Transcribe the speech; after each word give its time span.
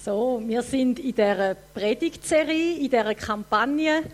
So, 0.00 0.40
wir 0.46 0.62
sind 0.62 1.00
in 1.00 1.14
der 1.16 1.56
Predigtserie, 1.74 2.78
in 2.78 2.88
der 2.88 3.16
Kampagne 3.16 4.04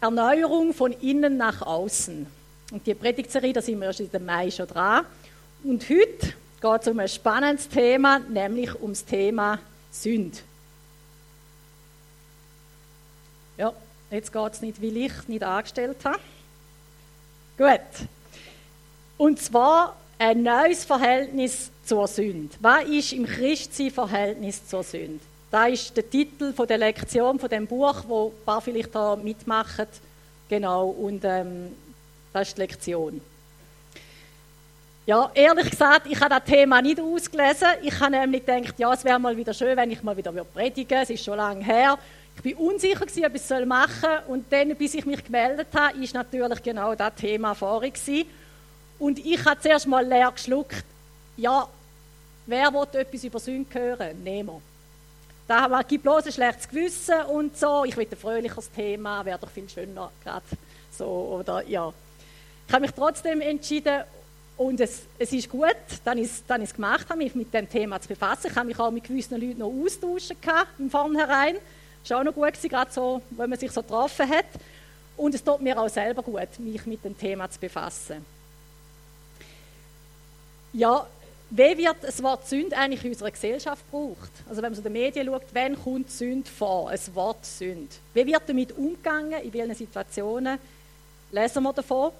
Erneuerung 0.00 0.72
von 0.72 0.92
innen 0.92 1.36
nach 1.36 1.60
außen. 1.60 2.26
Und 2.72 2.86
die 2.86 2.94
Predigtserie, 2.94 3.52
da 3.52 3.60
sind 3.60 3.78
wir 3.80 3.88
erst 3.88 4.00
im 4.00 4.24
Mai 4.24 4.50
schon 4.50 4.66
dran. 4.66 5.04
Und 5.62 5.86
heute 5.90 6.32
geht 6.62 6.82
es 6.82 6.88
um 6.88 6.98
ein 6.98 7.08
spannendes 7.08 7.68
Thema, 7.68 8.18
nämlich 8.18 8.80
ums 8.80 9.04
Thema 9.04 9.58
Sünde. 9.90 10.38
Ja, 13.58 13.74
jetzt 14.10 14.32
geht 14.32 14.52
es 14.54 14.62
nicht, 14.62 14.80
wie 14.80 15.04
ich 15.04 15.28
nicht 15.28 15.42
angestellt 15.42 15.98
habe. 16.02 16.20
Gut. 17.58 18.08
Und 19.18 19.38
zwar 19.38 19.96
ein 20.18 20.42
neues 20.42 20.84
Verhältnis 20.84 21.70
zur 21.90 22.06
Sünde. 22.06 22.54
Was 22.60 22.84
ist 22.84 23.12
im 23.12 23.26
Christsein 23.26 23.90
Verhältnis 23.90 24.64
zur 24.64 24.84
Sünde? 24.84 25.18
Da 25.50 25.66
ist 25.66 25.96
der 25.96 26.08
Titel 26.08 26.52
der 26.52 26.78
Lektion 26.78 27.36
von 27.40 27.48
dem 27.48 27.66
Buch, 27.66 28.04
wo 28.06 28.28
ein 28.28 28.44
paar 28.44 28.60
vielleicht 28.60 28.94
da 28.94 29.16
mitmachen. 29.16 29.88
Genau, 30.48 30.86
und 30.86 31.24
ähm, 31.24 31.74
das 32.32 32.46
ist 32.46 32.56
die 32.56 32.60
Lektion. 32.60 33.20
Ja, 35.04 35.32
ehrlich 35.34 35.68
gesagt, 35.70 36.06
ich 36.08 36.20
habe 36.20 36.36
das 36.36 36.44
Thema 36.44 36.80
nicht 36.80 37.00
ausgelesen. 37.00 37.66
Ich 37.82 37.98
habe 37.98 38.12
nämlich 38.12 38.46
gedacht, 38.46 38.78
ja, 38.78 38.92
es 38.92 39.04
wäre 39.04 39.18
mal 39.18 39.36
wieder 39.36 39.52
schön, 39.52 39.76
wenn 39.76 39.90
ich 39.90 40.00
mal 40.04 40.16
wieder 40.16 40.30
predigen 40.30 40.90
würde. 40.90 41.02
Es 41.02 41.10
ist 41.10 41.24
schon 41.24 41.38
lange 41.38 41.64
her. 41.64 41.98
Ich 42.36 42.42
bin 42.42 42.54
unsicher 42.54 43.02
ob 43.02 43.34
ich 43.34 43.42
es 43.42 43.66
machen 43.66 43.90
soll. 44.00 44.22
Und 44.28 44.52
dann, 44.52 44.76
bis 44.76 44.94
ich 44.94 45.04
mich 45.06 45.24
gemeldet 45.24 45.66
habe, 45.74 45.98
ist 45.98 46.14
natürlich 46.14 46.62
genau 46.62 46.94
das 46.94 47.16
Thema 47.16 47.54
gewesen. 47.54 48.26
Und 49.00 49.18
ich 49.18 49.44
habe 49.44 49.60
zuerst 49.60 49.88
mal 49.88 50.06
leer 50.06 50.30
geschluckt. 50.30 50.84
Ja, 51.36 51.66
wer 52.50 52.72
will 52.72 53.00
etwas 53.00 53.24
über 53.24 53.38
Sünde 53.38 53.78
hören? 53.78 54.22
Niemand. 54.22 54.62
Da 55.46 55.82
gibt 55.82 56.02
bloß 56.02 56.26
ein 56.26 56.32
schlechtes 56.32 56.68
Gewissen 56.68 57.22
und 57.32 57.56
so. 57.56 57.84
Ich 57.84 57.96
will 57.96 58.06
ein 58.10 58.16
fröhlicheres 58.16 58.70
Thema, 58.70 59.24
wäre 59.24 59.38
doch 59.38 59.50
viel 59.50 59.68
schöner 59.68 60.12
gerade 60.22 60.44
so 60.96 61.38
oder 61.40 61.66
ja. 61.66 61.92
Ich 62.66 62.72
habe 62.72 62.82
mich 62.82 62.92
trotzdem 62.92 63.40
entschieden 63.40 64.04
und 64.56 64.78
es, 64.78 65.02
es 65.18 65.32
ist 65.32 65.48
gut, 65.48 65.74
ist 65.88 66.44
dann 66.46 66.62
ist 66.62 66.74
gemacht, 66.74 67.08
habe 67.08 67.18
mich 67.18 67.34
mit 67.34 67.52
dem 67.52 67.68
Thema 67.68 68.00
zu 68.00 68.08
befassen. 68.08 68.48
Ich 68.50 68.56
habe 68.56 68.66
mich 68.66 68.78
auch 68.78 68.90
mit 68.90 69.04
gewissen 69.04 69.40
Leuten 69.40 69.58
noch 69.58 69.72
austauschen 69.72 70.36
im 70.78 70.90
Vornherein. 70.90 71.56
Das 72.02 72.10
war 72.10 72.20
auch 72.20 72.24
noch 72.24 72.34
gut, 72.34 72.48
gewesen, 72.48 72.68
gerade 72.68 72.92
so, 72.92 73.22
wenn 73.30 73.50
man 73.50 73.58
sich 73.58 73.72
so 73.72 73.82
getroffen 73.82 74.28
hat. 74.28 74.46
Und 75.16 75.34
es 75.34 75.42
tut 75.42 75.60
mir 75.60 75.80
auch 75.80 75.88
selber 75.88 76.22
gut, 76.22 76.58
mich 76.58 76.86
mit 76.86 77.04
dem 77.04 77.18
Thema 77.18 77.50
zu 77.50 77.58
befassen. 77.58 78.24
Ja, 80.72 81.06
wie 81.50 81.78
wird 81.78 81.96
das 82.02 82.22
Wort 82.22 82.46
Sünde 82.46 82.76
eigentlich 82.76 83.04
in 83.04 83.10
unserer 83.10 83.32
Gesellschaft 83.32 83.84
gebraucht? 83.90 84.30
Also 84.48 84.62
wenn 84.62 84.70
man 84.70 84.74
so 84.74 84.80
in 84.80 84.84
den 84.84 84.92
Medien 84.92 85.26
schaut, 85.26 85.42
wann 85.52 85.82
kommt 85.82 86.10
Sünde 86.10 86.48
vor, 86.48 86.90
ein 86.90 87.00
Wort 87.14 87.44
Sünde? 87.44 87.88
Wie 88.14 88.26
wird 88.26 88.42
damit 88.46 88.76
umgegangen, 88.76 89.42
in 89.42 89.52
welchen 89.52 89.74
Situationen 89.74 90.58
lesen 91.32 91.62
wir 91.62 91.72
davon? 91.72 92.12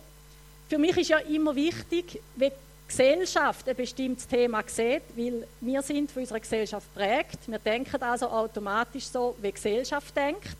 Für 0.68 0.78
mich 0.78 0.96
ist 0.96 1.10
ja 1.10 1.18
immer 1.18 1.54
wichtig, 1.54 2.20
wie 2.36 2.48
die 2.48 2.54
Gesellschaft 2.88 3.68
ein 3.68 3.76
bestimmtes 3.76 4.26
Thema 4.26 4.64
sieht, 4.66 5.02
weil 5.14 5.46
wir 5.60 5.82
sind 5.82 6.10
von 6.10 6.22
unserer 6.22 6.40
Gesellschaft 6.40 6.92
prägt. 6.92 7.46
Wir 7.46 7.58
denken 7.60 8.02
also 8.02 8.28
automatisch 8.28 9.04
so, 9.04 9.36
wie 9.40 9.48
die 9.48 9.54
Gesellschaft 9.54 10.16
denkt, 10.16 10.56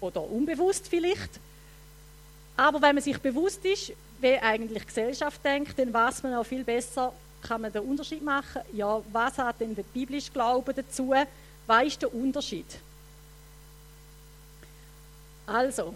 oder 0.00 0.22
unbewusst 0.22 0.88
vielleicht. 0.88 1.30
Aber 2.56 2.80
wenn 2.80 2.94
man 2.94 3.04
sich 3.04 3.18
bewusst 3.18 3.64
ist, 3.66 3.92
wie 4.20 4.38
eigentlich 4.38 4.82
die 4.82 4.88
Gesellschaft 4.88 5.44
denkt, 5.44 5.78
dann 5.78 5.92
weiß 5.92 6.22
man 6.22 6.34
auch 6.34 6.44
viel 6.44 6.64
besser, 6.64 7.12
kann 7.42 7.60
man 7.60 7.72
den 7.72 7.82
Unterschied 7.82 8.22
machen. 8.22 8.62
Ja, 8.72 9.00
was 9.12 9.38
hat 9.38 9.60
denn 9.60 9.74
der 9.74 9.82
biblische 9.82 10.30
Glaube 10.30 10.74
dazu? 10.74 11.14
Was 11.66 11.84
ist 11.86 12.02
der 12.02 12.14
Unterschied? 12.14 12.66
Also, 15.46 15.94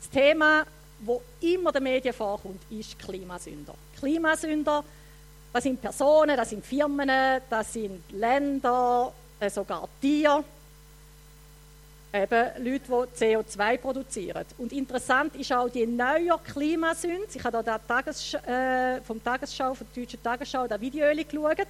das 0.00 0.10
Thema, 0.10 0.64
wo 1.00 1.20
immer 1.40 1.72
den 1.72 1.82
Medien 1.82 2.14
vorkommt, 2.14 2.60
ist 2.70 2.98
Klimasünder. 2.98 3.74
Klimasünder, 3.98 4.84
das 5.52 5.62
sind 5.62 5.80
Personen, 5.80 6.36
das 6.36 6.50
sind 6.50 6.64
Firmen, 6.64 7.40
das 7.50 7.72
sind 7.72 8.02
Länder, 8.12 9.12
äh, 9.40 9.50
sogar 9.50 9.88
Tiere 10.00 10.44
eben 12.14 12.64
Leute, 12.64 13.08
die 13.18 13.24
CO2 13.24 13.78
produzieren. 13.78 14.44
Und 14.58 14.72
interessant 14.72 15.34
ist 15.34 15.52
auch 15.52 15.68
die 15.68 15.86
neue 15.86 16.38
Klimasünde. 16.44 17.26
Ich 17.34 17.42
habe 17.42 17.62
da 17.62 17.78
Tages, 17.78 18.34
äh, 18.34 19.00
vom 19.00 19.22
Tagesschau, 19.22 19.74
von 19.74 19.86
der 19.94 20.04
deutschen 20.04 20.22
Tagesschau, 20.22 20.66
das 20.68 20.80
Video 20.80 21.06
geschaut. 21.12 21.66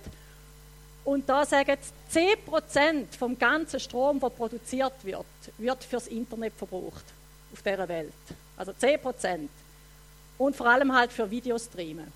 Und 1.05 1.29
da 1.29 1.45
sagen 1.45 1.77
sie, 2.09 2.21
10% 2.21 3.17
vom 3.19 3.39
ganzen 3.39 3.81
Strom, 3.81 4.21
der 4.21 4.29
produziert 4.29 4.93
wird, 5.03 5.27
wird 5.59 5.85
fürs 5.85 6.07
Internet 6.09 6.55
verbraucht 6.55 7.05
auf 7.53 7.63
dieser 7.63 7.89
Welt. 7.89 8.13
Also 8.57 8.73
10%. 8.73 9.49
Und 10.37 10.57
vor 10.57 10.67
allem 10.67 10.95
halt 10.95 11.13
für 11.13 11.31
Videostreamen. 11.31 12.13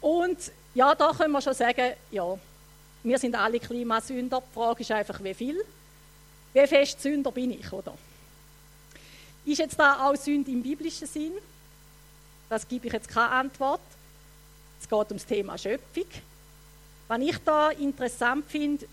Und 0.00 0.38
ja, 0.74 0.94
da 0.94 1.12
können 1.12 1.32
wir 1.32 1.40
schon 1.40 1.54
sagen, 1.54 1.94
ja, 2.10 2.38
wir 3.02 3.18
sind 3.18 3.34
alle 3.34 3.58
Klimasünder. 3.58 4.40
Die 4.40 4.54
Frage 4.54 4.80
ist 4.80 4.92
einfach, 4.92 5.22
wie 5.22 5.34
viel. 5.34 5.64
Wie 6.52 6.66
fest 6.66 7.00
Sünder 7.00 7.30
bin 7.30 7.52
ich, 7.52 7.72
oder? 7.72 7.96
Ist 9.44 9.58
jetzt 9.58 9.78
da 9.78 10.06
auch 10.06 10.16
Sünde 10.16 10.50
im 10.50 10.62
biblischen 10.62 11.06
Sinn? 11.06 11.32
Das 12.48 12.66
gebe 12.66 12.88
ich 12.88 12.92
jetzt 12.92 13.08
keine 13.08 13.30
Antwort. 13.30 13.80
Es 14.80 14.88
geht 14.88 14.92
um 14.92 15.16
das 15.16 15.26
Thema 15.26 15.56
Schöpfung. 15.56 16.06
Was 17.08 17.20
ich 17.20 17.38
da 17.38 17.70
interessant 17.70 18.44
finde, 18.48 18.86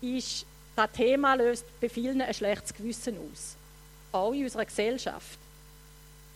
ist, 0.00 0.46
das 0.76 0.92
Thema 0.92 1.34
löst 1.34 1.64
bei 1.80 1.88
vielen 1.88 2.22
ein 2.22 2.32
schlechtes 2.32 2.74
Gewissen 2.74 3.16
aus. 3.18 3.56
Auch 4.12 4.32
in 4.32 4.44
unserer 4.44 4.64
Gesellschaft. 4.64 5.38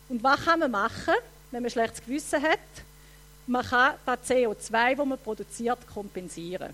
Und 0.08 0.22
was 0.22 0.44
kann 0.44 0.60
man 0.60 0.70
machen, 0.70 1.14
wenn 1.50 1.62
man 1.62 1.64
ein 1.64 1.70
schlechtes 1.70 2.04
Gewissen 2.04 2.42
hat? 2.42 2.58
Man 3.46 3.64
kann 3.64 3.94
das 4.04 4.20
CO2, 4.28 4.96
das 4.96 5.06
man 5.06 5.18
produziert, 5.18 5.78
kompensieren. 5.92 6.72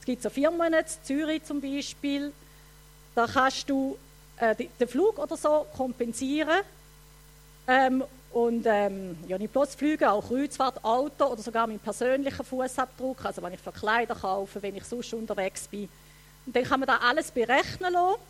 Es 0.00 0.06
gibt 0.06 0.22
so 0.22 0.30
Firmen, 0.30 0.72
in 0.72 0.84
Zürich 1.02 1.44
zum 1.44 1.60
Beispiel, 1.60 2.32
da 3.18 3.26
kannst 3.26 3.68
du 3.68 3.98
äh, 4.36 4.54
den 4.54 4.86
Flug 4.86 5.18
oder 5.18 5.36
so 5.36 5.66
kompensieren. 5.76 6.60
Ähm, 7.66 8.04
und 8.30 8.64
ähm, 8.66 9.18
ja, 9.26 9.36
nicht 9.36 9.52
bloß 9.52 9.74
Flüge, 9.74 10.08
auch 10.08 10.28
Kreuzfahrt, 10.28 10.84
Auto 10.84 11.24
oder 11.24 11.42
sogar 11.42 11.66
meinen 11.66 11.80
persönlichen 11.80 12.44
Fußabdruck, 12.44 13.24
also 13.24 13.42
wenn 13.42 13.54
ich 13.54 13.60
für 13.60 13.72
Kleider 13.72 14.14
kaufe, 14.14 14.62
wenn 14.62 14.76
ich 14.76 14.84
sonst 14.84 15.12
unterwegs 15.14 15.66
bin. 15.66 15.88
Und 16.46 16.54
dann 16.54 16.62
kann 16.62 16.78
man 16.78 16.86
da 16.86 16.98
alles 16.98 17.32
berechnen 17.32 17.92
lassen 17.92 18.20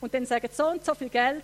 und 0.00 0.14
dann 0.14 0.26
sagen, 0.26 0.48
so 0.52 0.68
und 0.68 0.84
so 0.84 0.94
viel 0.94 1.08
Geld 1.08 1.42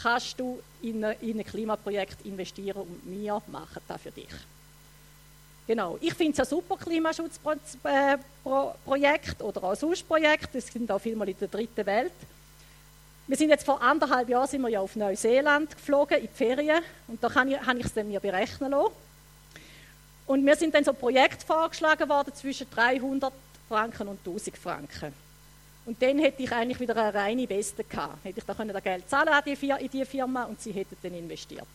kannst 0.00 0.38
du 0.38 0.62
in, 0.82 1.02
in 1.02 1.40
ein 1.40 1.44
Klimaprojekt 1.44 2.24
investieren 2.24 2.82
und 2.82 3.00
wir 3.04 3.42
machen 3.48 3.82
das 3.88 4.00
für 4.00 4.12
dich. 4.12 4.28
Genau. 5.66 5.98
Ich 6.00 6.14
finde 6.14 6.32
es 6.32 6.40
ein 6.40 6.46
super 6.46 6.76
Klimaschutzprojekt 6.76 9.42
oder 9.42 9.64
auch 9.64 9.74
sonst 9.74 10.06
Projekt. 10.06 10.54
Das 10.54 10.66
sind 10.66 10.90
auch 10.90 10.98
vielmal 10.98 11.26
in 11.28 11.38
der 11.38 11.48
dritten 11.48 11.86
Welt. 11.86 12.12
Wir 13.26 13.38
sind 13.38 13.48
jetzt 13.48 13.64
vor 13.64 13.80
anderthalb 13.80 14.28
Jahren 14.28 14.46
sind 14.46 14.60
wir 14.60 14.68
ja 14.68 14.80
auf 14.80 14.96
Neuseeland 14.96 15.74
geflogen 15.74 16.18
in 16.18 16.26
die 16.26 16.28
Ferien 16.28 16.82
und 17.08 17.24
da 17.24 17.34
habe 17.34 17.52
ich, 17.52 17.58
habe 17.58 17.78
ich 17.78 17.86
es 17.86 17.94
mir 17.94 18.20
berechnen 18.20 18.72
lassen. 18.72 18.92
Und 20.26 20.44
mir 20.44 20.56
sind 20.56 20.74
dann 20.74 20.84
so 20.84 20.92
Projekte 20.92 21.46
vorgeschlagen 21.46 22.06
worden 22.08 22.34
zwischen 22.34 22.68
300 22.70 23.32
Franken 23.66 24.08
und 24.08 24.18
1000 24.18 24.58
Franken. 24.58 25.14
Und 25.86 26.02
dann 26.02 26.18
hätte 26.18 26.42
ich 26.42 26.52
eigentlich 26.52 26.80
wieder 26.80 26.96
eine 26.96 27.14
reine 27.14 27.48
Weste 27.48 27.84
gehabt. 27.84 28.24
Hätte 28.24 28.40
ich 28.40 28.44
da 28.44 28.54
können 28.54 28.76
Geld 28.82 29.08
zahlen 29.08 29.28
an 29.28 29.42
die, 29.44 29.52
in 29.52 29.90
die 29.90 30.04
Firma 30.04 30.44
und 30.44 30.60
sie 30.60 30.72
hätten 30.72 30.96
dann 31.02 31.14
investiert. 31.14 31.66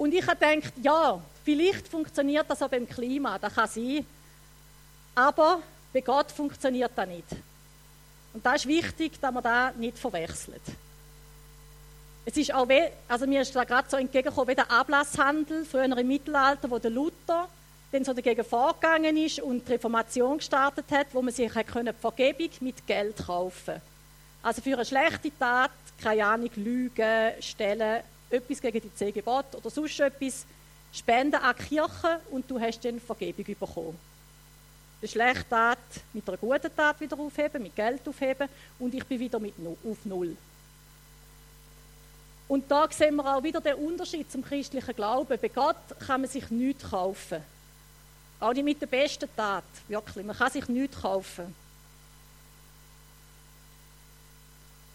Und 0.00 0.14
ich 0.14 0.26
habe 0.26 0.38
gedacht, 0.38 0.72
ja, 0.82 1.20
vielleicht 1.44 1.86
funktioniert 1.86 2.48
das 2.48 2.62
auch 2.62 2.70
beim 2.70 2.88
Klima, 2.88 3.38
das 3.38 3.54
kann 3.54 3.68
sein. 3.68 4.06
Aber 5.14 5.60
bei 5.92 6.00
Gott 6.00 6.32
funktioniert 6.32 6.92
das 6.96 7.06
nicht. 7.06 7.26
Und 8.32 8.46
da 8.46 8.54
ist 8.54 8.66
wichtig, 8.66 9.20
dass 9.20 9.30
man 9.30 9.42
das 9.42 9.76
nicht 9.76 9.98
verwechselt. 9.98 10.62
Es 12.24 12.34
ist 12.34 12.54
auch, 12.54 12.66
also 13.08 13.26
mir 13.26 13.42
ist 13.42 13.54
da 13.54 13.64
gerade 13.64 13.90
so 13.90 13.98
entgegengekommen, 13.98 14.48
wie 14.48 14.54
der 14.54 14.70
Ablasshandel 14.70 15.66
früher 15.66 15.84
im 15.84 16.08
Mittelalter, 16.08 16.70
wo 16.70 16.78
der 16.78 16.90
Luther 16.90 17.46
dann 17.92 18.02
so 18.02 18.14
dagegen 18.14 18.42
vorgegangen 18.42 19.18
ist 19.18 19.40
und 19.40 19.68
die 19.68 19.72
Reformation 19.72 20.38
gestartet 20.38 20.86
hat, 20.92 21.08
wo 21.12 21.20
man 21.20 21.34
sich 21.34 21.52
können 21.52 21.94
Vergebung 21.94 22.48
mit 22.60 22.86
Geld 22.86 23.18
kaufen 23.18 23.64
konnte. 23.66 23.82
Also 24.42 24.62
für 24.62 24.76
eine 24.76 24.86
schlechte 24.86 25.30
Tat, 25.38 25.72
keine 26.02 26.24
Ahnung, 26.24 26.50
Lügen, 26.56 27.32
Stellen, 27.40 28.02
etwas 28.30 28.60
gegen 28.60 28.80
die 28.80 28.94
zehn 28.94 29.12
Gebote 29.12 29.56
oder 29.56 29.70
sonst 29.70 29.98
etwas 30.00 30.46
spenden 30.92 31.36
an 31.36 31.54
die 31.58 31.64
Kirche 31.64 32.20
und 32.30 32.50
du 32.50 32.60
hast 32.60 32.84
dann 32.84 33.00
Vergebung 33.00 33.44
bekommen. 33.44 33.98
Eine 35.00 35.08
schlechte 35.08 35.48
Tat 35.48 35.78
mit 36.12 36.28
einer 36.28 36.36
guten 36.36 36.74
Tat 36.74 37.00
wieder 37.00 37.18
aufheben, 37.18 37.62
mit 37.62 37.74
Geld 37.74 38.06
aufheben 38.06 38.48
und 38.78 38.94
ich 38.94 39.04
bin 39.04 39.18
wieder 39.18 39.38
mit 39.38 39.54
auf 39.58 39.98
Null. 40.04 40.36
Und 42.48 42.68
da 42.70 42.88
sehen 42.90 43.16
wir 43.16 43.36
auch 43.36 43.42
wieder 43.42 43.60
den 43.60 43.76
Unterschied 43.76 44.30
zum 44.30 44.42
christlichen 44.42 44.94
Glauben. 44.96 45.38
Bei 45.40 45.48
Gott 45.48 45.76
kann 46.04 46.22
man 46.22 46.28
sich 46.28 46.50
nichts 46.50 46.90
kaufen. 46.90 47.42
Auch 48.40 48.52
nicht 48.52 48.64
mit 48.64 48.82
der 48.82 48.88
besten 48.88 49.28
Tat, 49.36 49.62
wirklich. 49.86 50.26
Man 50.26 50.36
kann 50.36 50.50
sich 50.50 50.66
nichts 50.66 51.00
kaufen. 51.00 51.54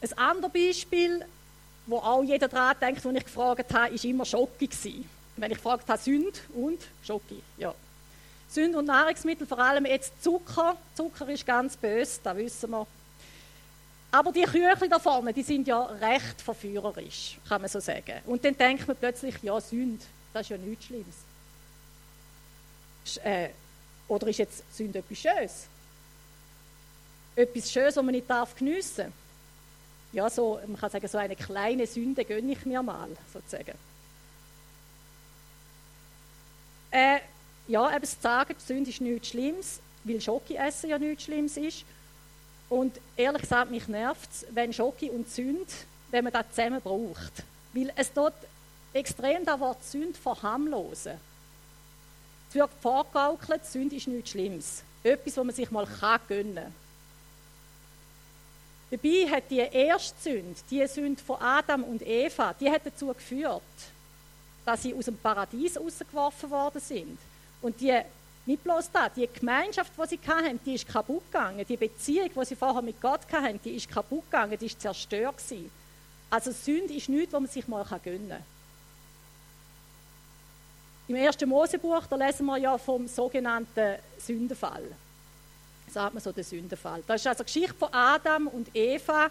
Ein 0.02 0.18
anderes 0.18 0.52
Beispiel, 0.52 1.26
wo 1.88 1.98
auch 1.98 2.24
jeder 2.24 2.48
daran 2.48 2.76
denkt, 2.80 3.06
als 3.06 3.16
ich 3.16 3.24
gefragt 3.24 3.74
habe, 3.74 3.94
ist 3.94 4.06
immer 4.06 4.26
Schoki 4.26 4.68
gewesen. 4.68 5.10
Wenn 5.38 5.52
ich 5.52 5.58
gefragt 5.58 5.88
habe, 5.88 6.02
Sünd 6.02 6.42
und 6.56 6.82
Schoki, 7.04 7.42
ja. 7.58 7.74
Sünd 8.50 8.76
und 8.76 8.86
Nahrungsmittel, 8.86 9.46
vor 9.46 9.60
allem 9.60 9.86
jetzt 9.86 10.24
Zucker. 10.24 10.78
Zucker 10.96 11.28
ist 11.30 11.46
ganz 11.46 11.76
böse, 11.76 12.20
das 12.24 12.38
wissen 12.38 12.72
wir. 12.72 12.88
Aber 14.12 14.32
die 14.32 14.44
Küchli 14.44 14.88
da 14.88 14.98
vorne, 14.98 15.34
die 15.34 15.44
sind 15.44 15.68
ja 15.68 15.84
recht 15.84 16.42
verführerisch, 16.42 17.38
kann 17.50 17.62
man 17.62 17.70
so 17.70 17.80
sagen. 17.80 18.22
Und 18.26 18.46
dann 18.46 18.58
denkt 18.58 18.88
man 18.88 18.96
plötzlich, 18.96 19.36
ja, 19.44 19.60
Sünd, 19.60 20.04
das 20.32 20.44
ist 20.44 20.50
ja 20.50 20.58
nichts 20.58 20.86
Schlimmes. 20.86 21.16
Äh, 23.24 23.50
oder 24.08 24.28
ist 24.28 24.40
jetzt 24.40 24.64
Sünd 24.74 24.96
etwas 24.96 25.18
Schönes? 25.18 25.68
Etwas 27.36 27.72
Schönes, 27.72 27.98
was 27.98 28.04
man 28.04 28.14
nicht 28.14 28.30
darf 28.30 28.56
geniessen 28.56 29.12
Ja, 30.16 30.30
so, 30.30 30.62
man 30.66 30.80
kann 30.80 30.90
sagen, 30.90 31.06
so 31.10 31.18
eine 31.18 31.36
kleine 31.36 31.86
Sünde 31.86 32.24
gönne 32.24 32.54
ich 32.54 32.66
mir 32.66 32.82
mal, 32.82 33.10
sozusagen. 33.34 33.78
Äh, 36.90 37.20
ja, 37.68 37.94
eben 37.94 38.06
zu 38.06 38.16
sagen, 38.22 38.56
Sünde 38.58 38.92
ist 38.92 39.02
nichts 39.02 39.28
Schlimmes, 39.28 39.82
weil 40.06 40.22
Schoki 40.22 40.56
essen 40.56 40.90
ja 40.90 40.98
nichts 40.98 41.26
Schlimmes 41.26 41.58
ist. 41.58 41.84
Und 42.70 42.98
ehrlich 43.18 43.42
gesagt, 43.42 43.70
mich 43.70 43.90
nervt 43.90 44.30
es, 44.32 44.46
wenn 44.52 44.72
Schoki 44.72 45.10
und 45.10 45.30
Sünd, 45.30 45.68
wenn 46.12 46.24
man 46.24 46.32
das 46.32 46.46
zusammen 46.52 46.80
braucht. 46.80 47.44
Weil 47.74 47.92
es 47.98 48.14
dort 48.14 48.36
extrem 48.94 49.44
das 49.44 49.60
Wort 49.60 49.84
Sünd 49.84 50.16
verharmlosen. 50.16 51.20
Es 52.48 52.56
wird 52.56 52.72
vorgaukelt, 52.82 53.66
Sünd 53.66 53.92
ist 53.92 54.08
nichts 54.08 54.30
Schlimmes. 54.30 54.82
Etwas, 55.04 55.36
was 55.36 55.46
man 55.46 55.54
sich 55.54 55.70
mal 55.72 55.86
kann 55.86 56.22
gönnen 56.30 56.56
kann. 56.56 56.85
Dabei 58.92 59.28
hat 59.30 59.50
die 59.50 59.58
erste 59.58 60.16
Sünde, 60.22 60.56
die 60.70 60.86
Sünde 60.88 61.22
von 61.22 61.42
Adam 61.42 61.84
und 61.84 62.02
Eva, 62.06 62.54
die 62.54 62.70
hat 62.70 62.86
dazu 62.86 63.08
geführt, 63.08 63.62
dass 64.64 64.84
sie 64.84 64.94
aus 64.94 65.06
dem 65.06 65.18
Paradies 65.18 65.78
rausgeworfen 65.80 66.50
worden 66.50 66.80
sind. 66.80 67.18
Und 67.62 67.82
die 67.82 68.00
nicht 68.46 68.64
bloß 68.64 68.92
das, 68.92 69.14
die 69.16 69.28
Gemeinschaft, 69.28 69.92
die 69.98 70.08
sie 70.08 70.20
hatten, 70.28 70.60
die 70.64 70.76
ist 70.76 70.88
kaputt 70.88 71.24
gegangen. 71.32 71.66
Die 71.68 71.78
Beziehung, 71.78 72.30
die 72.36 72.46
sie 72.46 72.56
vorher 72.56 72.84
mit 72.84 73.02
Gott 73.02 73.22
hatten, 73.32 73.60
die 73.64 73.72
ist 73.72 73.90
kaputt 73.90 74.26
gegangen, 74.26 74.58
die 74.60 74.68
ist 74.68 74.80
zerstört 74.80 75.38
gewesen. 75.38 75.72
Also 76.30 76.52
Sünde 76.52 76.94
ist 76.94 77.10
nichts, 77.10 77.34
was 77.34 77.42
man 77.42 77.50
sich 77.50 77.68
mal 77.68 77.84
gönnen 78.04 78.30
kann. 78.30 78.44
Im 81.08 81.16
ersten 81.16 81.50
Mosebuch, 81.50 82.06
da 82.08 82.16
lesen 82.16 82.46
wir 82.46 82.58
ja 82.58 82.78
vom 82.78 83.08
sogenannten 83.08 83.96
Sündenfall. 84.18 84.84
Sagt 85.96 86.14
man 86.14 86.22
so 86.22 86.34
den 86.34 86.44
Sündenfall. 86.44 87.02
Das 87.08 87.22
ist 87.22 87.28
also 87.28 87.46
die 87.46 87.54
Geschichte 87.54 87.74
von 87.74 87.88
Adam 87.94 88.48
und 88.48 88.68
Eva. 88.76 89.30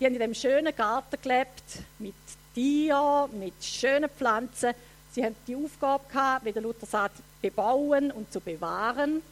Die 0.00 0.04
haben 0.04 0.14
in 0.14 0.18
dem 0.18 0.34
schönen 0.34 0.74
Garten 0.74 1.16
gelebt, 1.22 1.62
mit 2.00 2.16
Tieren, 2.52 3.38
mit 3.38 3.54
schönen 3.62 4.10
Pflanzen. 4.10 4.72
Sie 5.12 5.24
haben 5.24 5.36
die 5.46 5.54
Aufgabe 5.54 6.02
gehabt, 6.08 6.44
wie 6.46 6.50
der 6.50 6.62
Luther 6.62 6.86
sagt, 6.86 7.18
bebauen 7.40 8.10
und 8.10 8.32
zu 8.32 8.40
bewahren. 8.40 9.22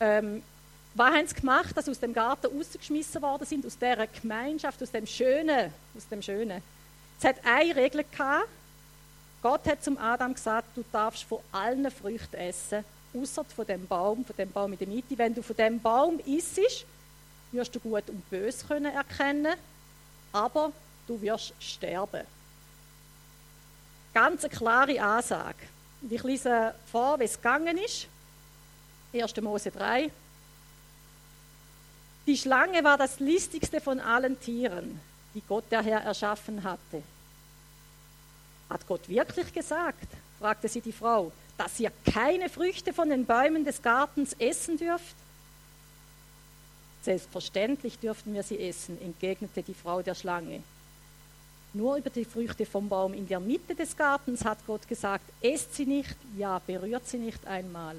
Ähm, 0.00 0.42
was 0.94 1.14
haben 1.14 1.26
sie 1.26 1.34
gemacht, 1.34 1.76
dass 1.76 1.84
sie 1.84 1.90
aus 1.90 2.00
dem 2.00 2.14
Garten 2.14 2.46
rausgeschmissen 2.46 3.20
worden 3.20 3.44
sind, 3.44 3.66
aus 3.66 3.76
dieser 3.76 4.06
Gemeinschaft, 4.06 4.82
aus 4.82 4.92
dem 4.92 5.06
Schönen, 5.06 5.74
aus 5.94 6.08
dem 6.08 6.22
Schönen. 6.22 6.62
Es 7.18 7.26
hat 7.26 7.36
eine 7.44 7.76
Regel 7.76 8.06
gehabt. 8.10 8.48
Gott 9.42 9.66
hat 9.66 9.84
zum 9.84 9.98
Adam 9.98 10.32
gesagt, 10.32 10.74
du 10.74 10.82
darfst 10.90 11.24
von 11.24 11.40
allen 11.52 11.90
Früchten 11.90 12.36
essen, 12.36 12.82
außer 13.14 13.44
von 13.44 13.66
dem 13.66 13.86
Baum, 13.86 14.24
von 14.24 14.36
dem 14.36 14.50
Baum 14.50 14.72
in 14.72 14.78
der 14.78 14.88
Mitte. 14.88 15.16
Wenn 15.16 15.34
du 15.34 15.42
von 15.42 15.56
dem 15.56 15.80
Baum 15.80 16.18
isst, 16.20 16.58
wirst 17.52 17.74
du 17.74 17.80
gut 17.80 18.08
und 18.08 18.28
böse 18.30 18.66
können 18.66 18.92
erkennen, 18.92 19.54
aber 20.32 20.72
du 21.06 21.20
wirst 21.20 21.52
sterben. 21.60 22.26
Ganz 24.14 24.44
eine 24.44 24.54
klare 24.54 25.00
Ansage. 25.00 25.56
Ich 26.08 26.22
lese 26.22 26.74
vor, 26.90 27.18
wie 27.20 27.24
es 27.24 27.36
gegangen 27.36 27.78
ist. 27.78 28.06
1. 29.14 29.36
Mose 29.40 29.70
3. 29.70 30.10
Die 32.26 32.36
Schlange 32.36 32.82
war 32.84 32.98
das 32.98 33.20
listigste 33.20 33.80
von 33.80 34.00
allen 34.00 34.38
Tieren, 34.40 35.00
die 35.34 35.42
Gott 35.46 35.64
der 35.70 35.82
Herr 35.82 36.02
erschaffen 36.02 36.62
hatte. 36.62 37.02
Hat 38.70 38.86
Gott 38.86 39.08
wirklich 39.08 39.52
gesagt, 39.52 40.06
fragte 40.38 40.68
sie 40.68 40.80
die 40.80 40.92
Frau, 40.92 41.32
dass 41.62 41.78
ihr 41.78 41.92
keine 42.12 42.48
Früchte 42.48 42.92
von 42.92 43.08
den 43.08 43.24
Bäumen 43.24 43.64
des 43.64 43.80
Gartens 43.80 44.32
essen 44.40 44.76
dürft? 44.76 45.14
Selbstverständlich 47.02 48.00
dürften 48.00 48.34
wir 48.34 48.42
sie 48.42 48.58
essen, 48.58 49.00
entgegnete 49.00 49.62
die 49.62 49.74
Frau 49.74 50.02
der 50.02 50.16
Schlange. 50.16 50.64
Nur 51.72 51.98
über 51.98 52.10
die 52.10 52.24
Früchte 52.24 52.66
vom 52.66 52.88
Baum 52.88 53.14
in 53.14 53.28
der 53.28 53.38
Mitte 53.38 53.76
des 53.76 53.96
Gartens 53.96 54.44
hat 54.44 54.58
Gott 54.66 54.88
gesagt, 54.88 55.24
esst 55.40 55.76
sie 55.76 55.86
nicht, 55.86 56.16
ja, 56.36 56.60
berührt 56.66 57.06
sie 57.06 57.18
nicht 57.18 57.46
einmal, 57.46 57.94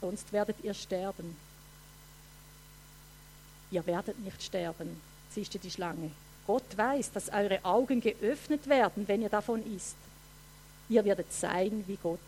sonst 0.00 0.32
werdet 0.32 0.56
ihr 0.62 0.74
sterben. 0.74 1.36
Ihr 3.72 3.84
werdet 3.86 4.20
nicht 4.20 4.40
sterben, 4.40 5.00
zischte 5.32 5.58
die 5.58 5.70
Schlange. 5.72 6.12
Gott 6.46 6.76
weiß, 6.76 7.10
dass 7.10 7.28
eure 7.28 7.64
Augen 7.64 8.00
geöffnet 8.00 8.68
werden, 8.68 9.08
wenn 9.08 9.22
ihr 9.22 9.28
davon 9.28 9.64
isst. 9.74 9.96
Ihr 10.88 11.04
werdet 11.04 11.32
sein 11.32 11.82
wie 11.88 11.98
Gott 12.00 12.20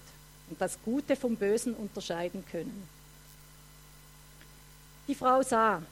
und 0.50 0.61
das 0.61 0.79
Gute 0.85 1.17
vom 1.17 1.37
Bösen 1.37 1.75
unterscheiden 1.75 2.44
können. 2.50 2.88
Die 5.08 5.14
Frau 5.14 5.43
sah, 5.43 5.82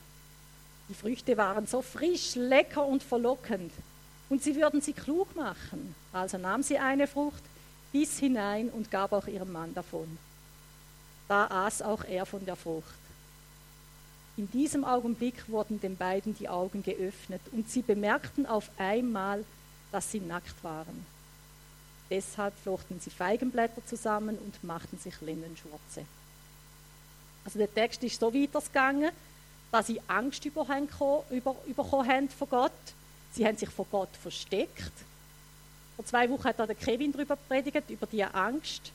die 0.89 0.95
Früchte 0.95 1.37
waren 1.37 1.67
so 1.67 1.83
frisch, 1.83 2.35
lecker 2.35 2.85
und 2.85 3.03
verlockend, 3.03 3.73
und 4.29 4.43
sie 4.43 4.57
würden 4.57 4.81
sie 4.81 4.93
klug 4.93 5.35
machen. 5.37 5.95
Also 6.13 6.39
nahm 6.39 6.63
sie 6.63 6.79
eine 6.79 7.07
Frucht, 7.07 7.43
biss 7.93 8.19
hinein 8.19 8.69
und 8.69 8.91
gab 8.91 9.13
auch 9.13 9.27
ihrem 9.27 9.53
Mann 9.53 9.75
davon. 9.75 10.19
Da 11.29 11.47
aß 11.47 11.83
auch 11.83 12.05
er 12.05 12.27
von 12.27 12.45
der 12.45 12.57
Frucht. 12.57 12.95
In 14.37 14.51
diesem 14.51 14.85
Augenblick 14.85 15.49
wurden 15.49 15.81
den 15.81 15.97
beiden 15.97 16.37
die 16.37 16.49
Augen 16.49 16.83
geöffnet 16.83 17.41
und 17.53 17.69
sie 17.69 17.83
bemerkten 17.83 18.47
auf 18.47 18.71
einmal, 18.79 19.45
dass 19.91 20.13
sie 20.13 20.21
nackt 20.21 20.63
waren. 20.63 21.05
Deshalb 22.11 22.55
flochten 22.63 23.01
sie 23.01 23.11
Feigenblätter 23.11 23.85
zusammen 23.87 24.39
und 24.39 24.63
machten 24.65 24.99
sich 24.99 25.21
Linnenschurze. 25.21 26.05
Also 27.45 27.59
der 27.59 27.73
Text 27.73 28.03
ist 28.03 28.21
so 28.21 28.33
weitergegangen, 28.33 29.11
dass 29.71 29.87
sie 29.88 30.00
Angst 30.07 30.43
bekommen 30.43 30.88
haben 30.99 32.29
von 32.31 32.49
Gott 32.49 32.73
Sie 33.33 33.47
haben 33.47 33.57
sich 33.57 33.69
vor 33.69 33.87
Gott 33.91 34.09
versteckt. 34.21 34.93
Vor 35.97 36.05
zwei 36.05 36.29
Wochen 36.31 36.45
hat 36.45 36.59
da 36.59 36.67
der 36.67 36.75
Kevin 36.75 37.12
darüber 37.12 37.37
predigt, 37.37 37.91
über 37.91 38.07
die 38.07 38.25
Angst. 38.25 38.93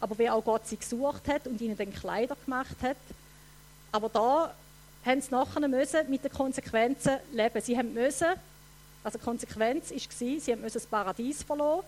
Aber 0.00 0.18
wie 0.18 0.28
auch 0.28 0.44
Gott 0.44 0.66
sie 0.66 0.76
gesucht 0.76 1.28
hat 1.28 1.46
und 1.46 1.60
ihnen 1.60 1.76
den 1.76 1.92
Kleider 1.92 2.36
gemacht 2.44 2.76
hat. 2.82 2.96
Aber 3.92 4.08
da 4.08 4.54
haben 5.04 5.20
sie 5.20 5.30
nachher 5.30 5.66
müssen 5.68 6.10
mit 6.10 6.24
den 6.24 6.32
Konsequenzen 6.32 7.16
leben. 7.32 7.60
Sie 7.60 7.76
haben 7.76 7.94
müssen, 7.94 8.34
also 9.02 9.18
Konsequenz 9.18 9.90
war, 9.90 10.40
sie 10.40 10.52
haben 10.52 10.62
das 10.62 10.86
Paradies 10.86 11.42
verloren. 11.42 11.84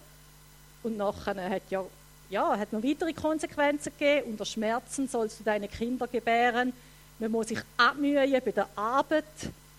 Und 0.83 0.97
nachher 0.97 1.49
hat 1.49 1.63
ja, 1.71 1.85
ja, 2.31 2.59
hat 2.59 2.73
noch 2.73 2.83
weitere 2.83 3.13
Konsequenzen 3.13 3.93
gegeben. 3.99 4.31
Unter 4.31 4.45
Schmerzen 4.45 5.09
sollst 5.09 5.41
du 5.41 5.45
deine 5.45 5.69
Kinder 5.69 6.07
gebären. 6.07 6.73
Man 7.19 7.31
muss 7.31 7.49
sich 7.49 7.61
abmühen 7.77 8.31
bei 8.45 8.53
der 8.53 8.69
Arbeit. 8.77 9.25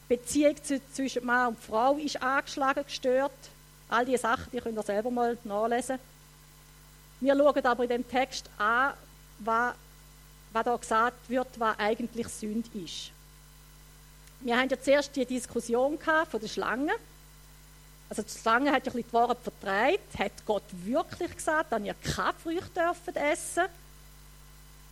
Beziehung 0.08 0.56
zwischen 0.92 1.26
Mann 1.26 1.50
und 1.50 1.60
Frau 1.60 1.96
ist 1.98 2.22
angeschlagen, 2.22 2.84
gestört. 2.84 3.32
All 3.88 4.06
diese 4.06 4.18
Sachen, 4.20 4.52
die 4.52 4.60
könnt 4.60 4.78
ihr 4.78 4.84
selber 4.84 5.12
mal 5.12 5.38
nachlesen. 5.44 6.00
Wir 7.20 7.36
schauen 7.36 7.66
aber 7.66 7.84
in 7.84 7.90
dem 7.90 8.10
Text 8.10 8.50
an, 8.58 8.94
was, 9.40 9.76
was 10.52 10.64
da 10.64 10.76
gesagt 10.76 11.30
wird, 11.30 11.48
was 11.60 11.78
eigentlich 11.78 12.28
Sünde 12.28 12.70
ist. 12.84 13.12
Wir 14.42 14.58
haben 14.58 14.70
ja 14.70 14.80
zuerst 14.80 15.16
die 15.16 15.26
Diskussion 15.26 15.98
von 16.00 16.40
der 16.40 16.48
Schlange. 16.48 16.94
Also 18.10 18.24
die 18.24 18.30
Schlange 18.30 18.72
hat 18.72 18.86
ja 18.86 18.92
ein 18.92 18.96
bisschen 18.96 19.10
die 19.10 19.14
Wahrheit 19.14 19.38
vertreibt. 19.44 20.18
Hat 20.18 20.46
Gott 20.46 20.64
wirklich 20.84 21.36
gesagt, 21.36 21.72
dass 21.72 21.82
ihr 21.82 21.94
keine 21.94 22.34
Früchte 22.34 22.72
dürfen 22.74 23.16
essen 23.16 23.66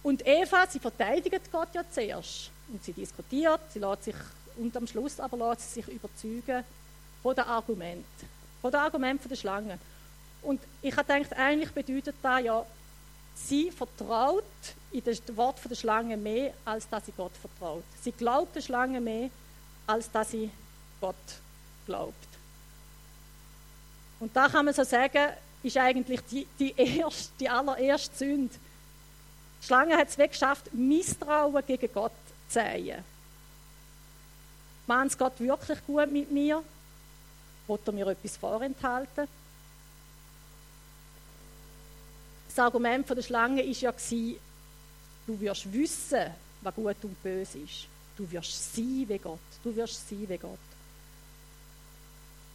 Und 0.04 0.26
Eva, 0.26 0.68
sie 0.70 0.80
verteidigt 0.80 1.52
Gott 1.52 1.70
ja 1.74 1.84
zuerst. 1.90 2.52
Und 2.72 2.84
sie 2.84 2.94
diskutiert, 2.94 3.62
sie 3.74 3.80
lässt 3.80 4.04
sich 4.04 4.16
und 4.58 4.76
am 4.76 4.88
Schluss 4.88 5.20
aber 5.20 5.50
lässt 5.50 5.74
sie 5.74 5.82
sich 5.82 5.94
überzeugen 5.94 6.64
von 7.24 7.36
dem 7.36 7.46
Argument, 7.46 8.06
von 8.62 8.72
dem 8.72 8.80
Argument 8.80 9.22
von 9.22 9.30
der 9.30 9.36
Schlange. 9.36 9.80
Und 10.42 10.62
ich 10.82 10.96
habe 10.96 11.14
gedacht, 11.14 11.34
eigentlich 11.34 11.72
bedeutet 11.72 12.16
das 12.22 12.44
ja, 12.44 12.66
sie 13.36 13.72
vertraut 13.72 14.44
in 14.92 15.04
das 15.04 15.22
Wort 15.36 15.60
der 15.70 15.76
Schlange 15.76 16.18
mehr, 16.18 16.54
als 16.66 16.88
dass 16.90 17.06
sie 17.06 17.12
Gott 17.12 17.34
vertraut. 17.40 17.84
Sie 18.02 18.12
glaubt 18.12 18.56
der 18.56 18.62
Schlange 18.62 19.02
mehr, 19.02 19.30
als 19.86 20.10
dass 20.12 20.32
sie 20.32 20.50
Gott 21.02 21.16
glaubt. 21.86 22.16
Und 24.20 24.36
da 24.36 24.48
kann 24.48 24.66
man 24.66 24.74
so 24.74 24.84
sagen, 24.84 25.34
ist 25.64 25.78
eigentlich 25.78 26.22
die, 26.32 26.48
die, 26.60 26.74
erste, 26.78 27.32
die 27.40 27.50
allererste 27.50 28.16
Sünde, 28.16 28.56
Die 29.62 29.66
Schlange 29.66 29.98
hat 29.98 30.10
es 30.10 30.16
geschafft, 30.16 30.74
Misstrauen 30.74 31.64
gegen 31.66 31.92
Gott 31.94 32.12
zu 32.48 32.54
säen. 32.54 33.04
Meint 34.86 35.12
es 35.12 35.18
Gott 35.18 35.40
wirklich 35.40 35.86
gut 35.86 36.12
mit 36.12 36.32
mir? 36.32 36.64
Wollt 37.68 37.88
er 37.88 37.94
mir 37.94 38.08
etwas 38.08 38.38
vorenthalten? 38.38 39.28
Das 42.48 42.60
Argument 42.60 43.10
der 43.10 43.22
Schlange 43.22 43.64
war 43.64 43.66
ja, 43.66 43.94
du 45.28 45.40
wirst 45.40 45.72
wissen, 45.74 46.32
was 46.62 46.74
gut 46.74 46.96
und 47.04 47.22
böse 47.22 47.60
ist. 47.60 47.88
Du 48.16 48.30
wirst 48.32 48.76
sein 48.76 49.06
wie 49.08 49.18
Gott. 49.20 49.40
Du 49.64 49.76
wirst 49.76 50.10
sein 50.10 50.28
wie 50.28 50.38
Gott. 50.38 50.58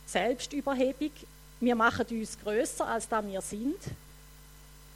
Selbstüberhebung. 0.07 1.13
Wir 1.63 1.77
machen 1.77 2.05
uns 2.11 2.37
größer, 2.43 2.85
als 2.89 3.09
da 3.09 3.25
wir 3.25 3.41
sind. 3.41 3.79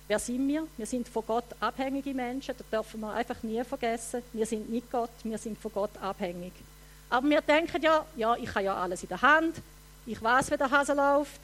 Wer 0.08 0.18
sind 0.18 0.49
wir? 0.49 0.66
Wir 0.76 0.87
sind 0.87 1.08
von 1.08 1.25
Gott 1.25 1.44
abhängige 1.61 2.12
Menschen. 2.12 2.56
Das 2.58 2.68
dürfen 2.68 2.99
wir 3.02 3.12
einfach 3.12 3.40
nie 3.44 3.62
vergessen. 3.62 4.20
Wir 4.32 4.44
sind 4.46 4.68
nicht 4.68 4.90
Gott, 4.90 5.11
wir 5.23 5.38
sind 5.38 5.56
von 5.56 5.73
Gott 5.73 5.96
abhängig. 6.02 6.52
Aber 7.08 7.30
wir 7.30 7.40
denken 7.40 7.80
ja, 7.80 8.04
ja, 8.16 8.35
ich 8.35 8.49
habe 8.49 8.64
ja 8.64 8.75
alles 8.75 9.00
in 9.00 9.08
der 9.08 9.23
Hand. 9.23 9.54
Ich 10.06 10.20
weiß, 10.20 10.50
wie 10.50 10.56
der 10.56 10.68
Hase 10.68 10.94
läuft. 10.94 11.40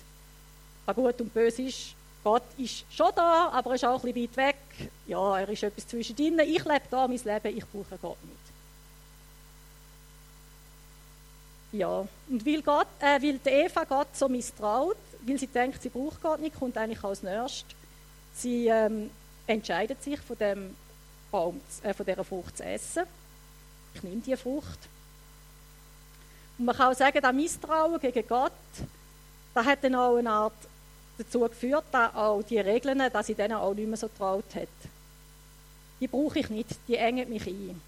Was 0.86 0.96
gut 0.96 1.20
und 1.20 1.32
böse 1.32 1.62
ist. 1.62 1.94
Gott 2.24 2.42
ist 2.58 2.84
schon 2.90 3.12
da, 3.14 3.48
aber 3.50 3.70
er 3.70 3.74
ist 3.76 3.84
auch 3.84 4.02
ein 4.02 4.12
bisschen 4.12 4.28
weit 4.28 4.36
weg. 4.36 4.90
Ja, 5.06 5.38
er 5.38 5.48
ist 5.48 5.62
etwas 5.62 5.86
zwischendrin. 5.86 6.36
Ich 6.40 6.64
lebe 6.64 6.82
da 6.90 7.06
mein 7.06 7.20
Leben, 7.22 7.56
ich 7.58 7.64
brauche 7.66 7.96
Gott 8.02 8.24
nicht. 8.24 8.42
Ja, 11.72 12.06
und 12.28 12.46
weil, 12.46 12.60
Gott, 12.62 12.86
äh, 13.00 13.20
weil 13.22 13.38
die 13.38 13.48
Eva 13.48 13.84
Gott 13.84 14.08
so 14.14 14.28
misstraut, 14.28 14.96
weil 15.26 15.38
sie 15.38 15.46
denkt, 15.46 15.82
sie 15.82 15.88
braucht 15.88 16.22
Gott 16.22 16.40
nicht, 16.40 16.58
kommt 16.58 16.76
eigentlich 16.76 17.02
als 17.02 17.22
Nächst. 17.22 17.66
Sie 18.34 18.66
ähm, 18.66 19.10
entscheidet 19.46 20.02
sich, 20.02 20.20
von, 20.20 20.38
dem 20.38 20.74
Baum, 21.30 21.60
äh, 21.82 21.94
von 21.94 22.06
dieser 22.06 22.24
Frucht 22.24 22.56
zu 22.56 22.64
essen. 22.64 23.04
Ich 23.94 24.02
nehme 24.02 24.20
diese 24.20 24.36
Frucht. 24.36 24.78
Und 26.58 26.64
man 26.64 26.76
kann 26.76 26.92
auch 26.92 26.96
sagen, 26.96 27.20
das 27.20 27.34
Misstrauen 27.34 28.00
gegen 28.00 28.26
Gott, 28.26 28.52
das 29.54 29.66
hat 29.66 29.84
dann 29.84 29.94
auch 29.94 30.16
eine 30.16 30.30
Art 30.30 30.52
dazu 31.18 31.40
geführt, 31.40 31.84
dass 31.92 32.14
auch 32.14 32.42
die 32.42 32.58
Regeln, 32.58 32.98
dass 33.12 33.26
sie 33.26 33.34
denen 33.34 33.54
auch 33.54 33.74
nicht 33.74 33.88
mehr 33.88 33.96
so 33.96 34.08
traut 34.08 34.54
hat. 34.54 34.68
Die 36.00 36.08
brauche 36.08 36.40
ich 36.40 36.50
nicht, 36.50 36.70
die 36.88 36.96
engen 36.96 37.28
mich 37.28 37.46
ein. 37.46 37.80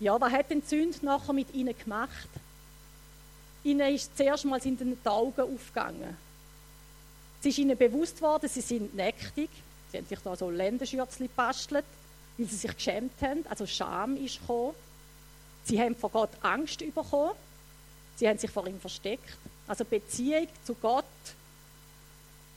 Ja, 0.00 0.20
was 0.20 0.32
hat 0.32 0.50
denn 0.50 0.60
die 0.60 0.66
Sünde 0.66 1.04
nachher 1.04 1.32
mit 1.32 1.52
ihnen 1.54 1.76
gemacht? 1.76 2.28
Ihnen 3.64 3.94
ist 3.94 4.16
zuerst 4.16 4.44
mal 4.44 4.60
sind 4.60 4.80
die 4.80 5.08
Augen 5.08 5.40
aufgegangen. 5.40 6.16
Es 7.40 7.46
ist 7.46 7.58
ihnen 7.58 7.76
bewusst 7.76 8.20
worden, 8.20 8.48
sie 8.48 8.60
sind 8.60 8.94
nächtig. 8.94 9.50
Sie 9.90 9.98
haben 9.98 10.06
sich 10.06 10.18
da 10.18 10.34
so 10.36 10.50
Länderschürzchen 10.50 11.28
gebastelt, 11.28 11.84
weil 12.36 12.46
sie 12.46 12.56
sich 12.56 12.74
geschämt 12.74 13.20
haben. 13.20 13.44
Also 13.48 13.66
Scham 13.66 14.16
ist 14.16 14.40
gekommen. 14.40 14.74
Sie 15.64 15.80
haben 15.80 15.94
vor 15.94 16.10
Gott 16.10 16.30
Angst 16.42 16.78
bekommen. 16.78 17.32
Sie 18.16 18.28
haben 18.28 18.38
sich 18.38 18.50
vor 18.50 18.66
ihm 18.66 18.80
versteckt. 18.80 19.36
Also 19.66 19.84
Beziehung 19.84 20.48
zu 20.64 20.74
Gott, 20.74 21.04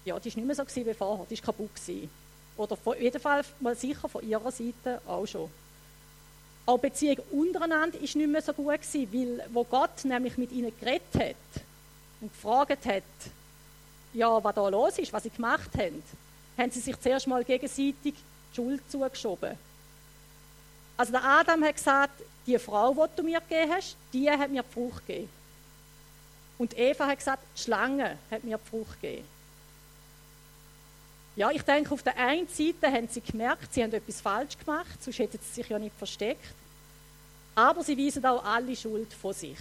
ja, 0.05 0.20
die 0.20 0.29
war 0.29 0.43
nicht 0.43 0.48
mehr 0.48 0.55
so 0.55 0.63
wie 0.63 0.93
vorher. 0.93 1.25
Die 1.29 1.38
war 1.38 1.43
kaputt. 1.43 1.70
Oder 2.58 2.74
auf 2.74 3.00
jeden 3.00 3.22
Fall 3.22 3.43
mal 3.60 3.75
sicher 3.75 4.10
von 4.10 4.27
ihrer 4.27 4.51
Seite 4.51 5.01
auch 5.05 5.25
schon. 5.25 5.50
Auch 6.65 6.77
Beziehung 6.77 7.18
untereinander 7.32 7.96
war 7.96 8.01
nicht 8.01 8.15
mehr 8.15 8.41
so 8.41 8.53
gut, 8.53 8.68
weil 8.68 9.46
wo 9.51 9.63
Gott 9.63 10.06
nämlich 10.06 10.38
mit 10.38 10.51
ihnen 10.51 10.72
geredet 10.80 11.13
hat 11.15 11.63
und 12.22 12.32
gefragt 12.32 12.86
hat, 12.86 13.03
ja, 14.13 14.44
was 14.44 14.56
da 14.56 14.68
los 14.68 14.98
ist, 15.00 15.12
was 15.12 15.24
sie 15.24 15.30
gemacht 15.30 15.72
haben, 15.77 16.03
haben 16.58 16.72
sie 16.72 16.80
sich 16.80 17.00
zuerst 17.00 17.27
mal 17.27 17.44
gegenseitig 17.44 17.96
die 18.03 18.15
Schuld 18.56 18.82
zugeschoben. 18.89 19.58
Also 20.98 21.12
der 21.13 21.24
Adam 21.24 21.63
hat 21.63 21.75
gesagt, 21.75 22.22
die 22.46 22.60
Frau, 22.60 22.94
die 22.94 23.15
du 23.15 23.24
mir 23.24 23.39
gegeben 23.39 23.72
hast, 23.72 23.96
die 24.13 24.30
hat 24.30 24.51
mir 24.51 24.63
die 24.63 24.74
Frucht 24.74 25.08
gegeben. 25.08 25.30
Und 26.58 26.77
Eva 26.77 27.08
hat 27.08 27.18
gesagt, 27.18 27.44
die 27.56 27.62
Schlange 27.62 28.18
hat 28.30 28.44
mir 28.44 28.58
die 28.58 28.70
Frucht 28.70 29.01
gegeben. 29.01 29.25
Ja, 31.36 31.50
ich 31.50 31.62
denke, 31.62 31.94
auf 31.94 32.04
der 32.04 32.18
einen 32.18 32.48
Seite 32.48 32.92
haben 32.92 33.08
sie 33.08 33.22
gemerkt, 33.22 33.74
sie 33.74 33.84
haben 33.84 33.94
etwas 33.94 34.20
falsch 34.20 34.58
gemacht, 34.58 35.02
sonst 35.02 35.20
hätten 35.20 35.40
sie 35.42 35.62
sich 35.62 35.70
ja 35.70 35.80
nicht 35.80 35.96
versteckt. 35.98 36.54
Aber 37.56 37.84
sie 37.84 37.98
weisen 37.98 38.26
auch 38.26 38.44
alle 38.44 38.76
Schuld 38.76 39.14
von 39.14 39.34
sich. 39.34 39.58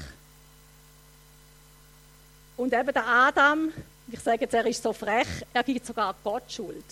Und 2.57 2.75
eben 2.75 2.93
der 2.93 3.07
Adam, 3.07 3.73
ich 4.09 4.21
sage 4.21 4.43
jetzt, 4.43 4.55
er 4.55 4.67
ist 4.67 4.83
so 4.83 4.93
frech, 4.93 5.27
er 5.53 5.63
gibt 5.63 5.87
sogar 5.87 6.15
Gott 6.23 6.51
Schuld. 6.51 6.85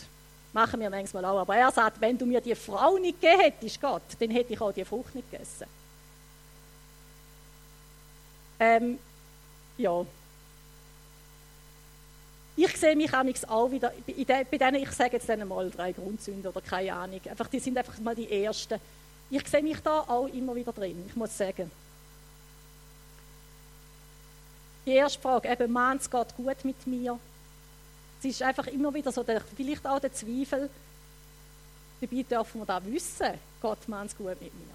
Machen 0.53 0.81
wir 0.81 0.89
manchmal 0.89 1.25
auch. 1.25 1.41
Aber 1.41 1.57
er 1.57 1.71
sagt, 1.71 2.01
wenn 2.01 2.17
du 2.17 2.25
mir 2.25 2.41
die 2.41 2.55
Frau 2.55 2.97
nicht 2.97 3.21
gegeben 3.21 3.43
hättest, 3.43 3.81
Gott, 3.81 4.03
dann 4.19 4.31
hätte 4.31 4.53
ich 4.53 4.61
auch 4.61 4.73
die 4.73 4.85
Frucht 4.85 5.15
nicht 5.15 5.31
gegessen. 5.31 5.67
Ähm, 8.61 8.99
ja, 9.77 10.05
ich 12.59 12.77
sehe 12.77 12.97
mich 12.97 13.15
auch 13.15 13.71
wieder, 13.71 13.93
bei 14.05 14.59
denen, 14.59 14.83
ich 14.83 14.91
sage 14.91 15.17
jetzt 15.17 15.29
mal 15.29 15.71
drei 15.71 15.93
Grundsünden 15.93 16.49
oder 16.49 16.61
keine 16.61 16.93
Ahnung, 16.93 17.21
einfach, 17.29 17.47
die 17.47 17.61
sind 17.61 17.79
einfach 17.79 17.97
mal 18.00 18.17
die 18.17 18.29
ersten. 18.31 18.81
Ich 19.31 19.47
sehe 19.47 19.62
mich 19.62 19.79
da 19.79 20.00
auch 20.00 20.27
immer 20.27 20.57
wieder 20.57 20.73
drin, 20.73 21.05
ich 21.07 21.15
muss 21.15 21.38
sagen. 21.38 21.71
Die 24.85 24.91
erste 24.91 25.21
Frage, 25.21 25.49
eben, 25.49 25.71
meint 25.71 26.00
es 26.00 26.11
geht 26.11 26.37
gut 26.37 26.65
mit 26.65 26.85
mir? 26.87 27.21
Es 28.19 28.25
ist 28.25 28.43
einfach 28.43 28.67
immer 28.67 28.93
wieder 28.93 29.12
so, 29.12 29.23
der, 29.23 29.41
vielleicht 29.41 29.87
auch 29.87 30.00
der 30.00 30.12
Zweifel, 30.12 30.69
dabei 32.00 32.23
dürfen 32.25 32.61
wir 32.61 32.67
da 32.67 32.85
wissen, 32.85 33.35
Gott 33.62 33.87
meint 33.87 34.11
es 34.11 34.17
gut 34.17 34.41
mit 34.41 34.53
mir. 34.53 34.75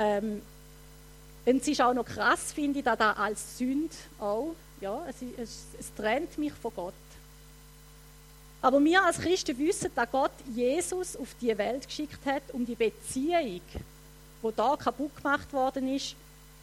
Ähm, 0.00 0.42
und 1.46 1.62
es 1.62 1.68
ist 1.68 1.80
auch 1.80 1.94
noch 1.94 2.06
krass, 2.06 2.52
finde 2.52 2.80
ich, 2.80 2.84
dass 2.84 2.98
da 2.98 3.12
als 3.12 3.58
Sünd 3.58 3.92
auch 4.18 4.56
ja, 4.84 5.02
es, 5.08 5.16
es, 5.38 5.64
es 5.80 5.94
trennt 5.94 6.36
mich 6.36 6.52
von 6.52 6.72
Gott. 6.74 6.94
Aber 8.60 8.82
wir 8.82 9.02
als 9.02 9.18
Christen 9.18 9.58
wissen, 9.58 9.90
dass 9.94 10.10
Gott 10.10 10.32
Jesus 10.54 11.16
auf 11.16 11.34
die 11.40 11.56
Welt 11.56 11.86
geschickt 11.86 12.24
hat, 12.26 12.42
um 12.52 12.64
die 12.64 12.74
Beziehung, 12.74 13.60
die 14.42 14.54
da 14.56 14.76
kaputt 14.76 15.16
gemacht 15.16 15.52
worden 15.52 15.94
ist, 15.94 16.14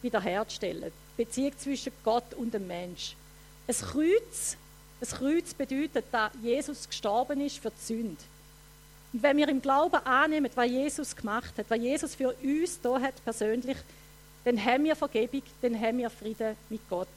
wiederherzustellen. 0.01 0.91
Die 1.17 1.23
Beziehung 1.23 1.57
zwischen 1.57 1.93
Gott 2.03 2.33
und 2.35 2.53
dem 2.53 2.67
Mensch. 2.67 3.15
Ein 3.67 3.75
Kreuz, 3.75 4.57
ein 5.01 5.07
Kreuz 5.07 5.53
bedeutet, 5.53 6.05
dass 6.11 6.31
Jesus 6.41 6.87
gestorben 6.87 7.41
ist 7.41 7.57
für 7.57 7.71
die 7.71 7.85
Sünde. 7.85 8.23
Und 9.13 9.23
wenn 9.23 9.37
wir 9.37 9.49
im 9.49 9.61
Glauben 9.61 10.03
annehmen, 10.05 10.49
was 10.55 10.69
Jesus 10.69 11.15
gemacht 11.15 11.53
hat, 11.57 11.65
was 11.69 11.79
Jesus 11.79 12.15
für 12.15 12.33
uns 12.33 12.79
da 12.81 12.99
hat 12.99 13.23
persönlich, 13.23 13.77
dann 14.43 14.63
haben 14.63 14.83
wir 14.83 14.95
Vergebung, 14.95 15.43
dann 15.61 15.79
haben 15.79 15.97
wir 15.99 16.09
Frieden 16.09 16.55
mit 16.69 16.81
Gott. 16.89 17.07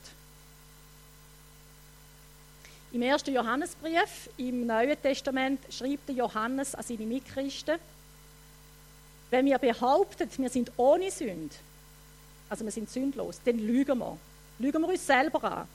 Im 2.94 3.02
ersten 3.02 3.34
Johannesbrief 3.34 4.30
im 4.36 4.68
Neuen 4.68 4.96
Testament 5.02 5.58
schreibt 5.68 6.08
Johannes 6.10 6.76
an 6.76 6.84
seine 6.84 7.04
Mitchristen, 7.04 7.74
wenn 9.30 9.46
wir 9.46 9.58
behaupten, 9.58 10.30
wir 10.36 10.48
sind 10.48 10.70
ohne 10.76 11.10
Sünde, 11.10 11.56
also 12.48 12.64
wir 12.64 12.70
sind 12.70 12.88
sündlos, 12.88 13.40
dann 13.44 13.58
lügen 13.58 13.98
wir. 13.98 14.16
Lügen 14.60 14.80
wir 14.80 14.90
uns 14.90 15.04
selber 15.04 15.42
an. 15.42 15.68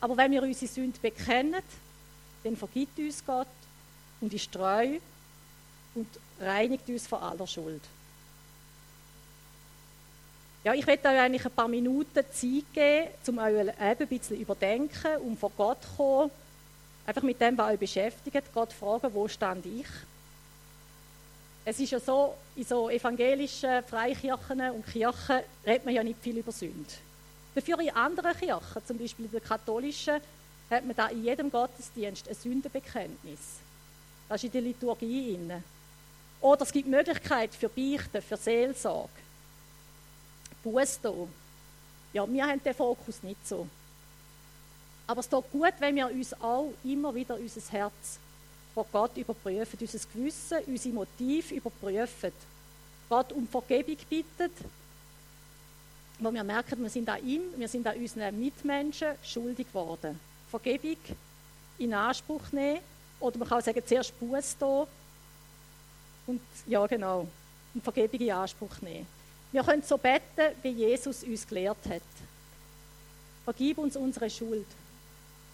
Aber 0.00 0.16
wenn 0.16 0.32
wir 0.32 0.42
unsere 0.42 0.66
Sünde 0.66 0.98
bekennen, 0.98 1.62
dann 2.42 2.56
vergibt 2.56 2.98
uns 2.98 3.24
Gott 3.24 3.46
und 4.20 4.34
ist 4.34 4.50
treu 4.50 4.98
und 5.94 6.08
reinigt 6.40 6.88
uns 6.88 7.06
von 7.06 7.20
aller 7.20 7.46
Schuld. 7.46 7.82
Ja, 10.62 10.74
ich 10.74 10.86
werde 10.86 11.08
euch 11.08 11.18
eigentlich 11.18 11.44
ein 11.46 11.52
paar 11.52 11.68
Minuten 11.68 12.22
Zeit 12.32 12.64
geben, 12.74 13.08
um 13.28 13.38
euch 13.38 13.80
ein 13.80 13.96
bisschen 14.08 14.38
überdenken, 14.38 15.16
um 15.24 15.34
vor 15.36 15.50
Gott 15.56 15.82
zu 15.82 15.88
kommen. 15.96 16.30
Einfach 17.06 17.22
mit 17.22 17.40
dem, 17.40 17.56
was 17.56 17.72
euch 17.72 17.78
beschäftigt. 17.78 18.52
Gott 18.52 18.72
fragen, 18.72 19.14
wo 19.14 19.26
stand 19.26 19.64
ich? 19.64 19.86
Es 21.64 21.80
ist 21.80 21.92
ja 21.92 22.00
so, 22.00 22.34
in 22.56 22.64
so 22.64 22.90
evangelischen 22.90 23.82
Freikirchen 23.84 24.60
und 24.72 24.86
Kirchen 24.86 25.40
redet 25.66 25.84
man 25.86 25.94
ja 25.94 26.02
nicht 26.02 26.20
viel 26.20 26.36
über 26.36 26.52
Sünde. 26.52 26.92
Dafür 27.54 27.80
in 27.80 27.90
anderen 27.90 28.36
Kirchen, 28.36 28.86
zum 28.86 28.98
Beispiel 28.98 29.24
in 29.26 29.30
der 29.32 29.40
katholischen, 29.40 30.20
hat 30.70 30.84
man 30.84 30.94
da 30.94 31.06
in 31.08 31.24
jedem 31.24 31.50
Gottesdienst 31.50 32.28
ein 32.28 32.34
Sündenbekenntnis. 32.34 33.40
Das 34.28 34.36
ist 34.36 34.44
in 34.44 34.52
der 34.52 34.60
Liturgie 34.60 35.34
inne. 35.34 35.62
Oder 36.40 36.62
es 36.62 36.72
gibt 36.72 36.88
Möglichkeiten 36.88 37.52
für 37.52 37.68
Beichten, 37.68 38.22
für 38.22 38.36
Seelsorge. 38.36 39.10
Buß 40.62 41.00
da. 41.02 41.12
Ja, 42.12 42.30
wir 42.30 42.46
haben 42.46 42.62
den 42.62 42.74
Fokus 42.74 43.22
nicht 43.22 43.46
so. 43.46 43.66
Aber 45.06 45.20
es 45.20 45.26
ist 45.26 45.32
gut, 45.32 45.74
wenn 45.78 45.96
wir 45.96 46.06
uns 46.06 46.32
auch 46.40 46.72
immer 46.84 47.14
wieder 47.14 47.36
unser 47.36 47.60
Herz 47.72 48.18
vor 48.74 48.86
Gott 48.92 49.16
überprüfen, 49.16 49.78
unser 49.80 49.98
Gewissen, 50.12 50.58
unsere 50.66 50.94
Motive 50.94 51.54
überprüfen. 51.56 52.32
Gott 53.08 53.32
um 53.32 53.48
Vergebung 53.48 53.96
bittet, 54.08 54.52
wo 56.20 56.32
wir 56.32 56.44
merken, 56.44 56.80
wir 56.82 56.90
sind 56.90 57.08
an 57.08 57.26
ihm, 57.26 57.42
wir 57.56 57.66
sind 57.66 57.86
an 57.86 57.96
unseren 57.96 58.38
Mitmenschen 58.38 59.08
schuldig 59.24 59.66
geworden. 59.66 60.20
Vergebung 60.48 60.98
in 61.78 61.94
Anspruch 61.94 62.52
nehmen 62.52 62.80
oder 63.18 63.38
man 63.38 63.48
kann 63.48 63.58
auch 63.58 63.64
sagen, 63.64 63.82
zuerst 63.84 64.18
Buß 64.20 64.56
da 64.58 64.86
und 66.26 66.40
ja 66.66 66.86
genau, 66.86 67.26
und 67.74 67.82
Vergebung 67.82 68.20
in 68.20 68.30
Anspruch 68.30 68.80
nehmen. 68.80 69.06
Wir 69.52 69.64
können 69.64 69.82
so 69.82 69.98
beten, 69.98 70.54
wie 70.62 70.70
Jesus 70.70 71.24
uns 71.24 71.46
gelehrt 71.46 71.84
hat. 71.88 72.02
Vergib 73.44 73.78
uns 73.78 73.96
unsere 73.96 74.30
Schuld, 74.30 74.66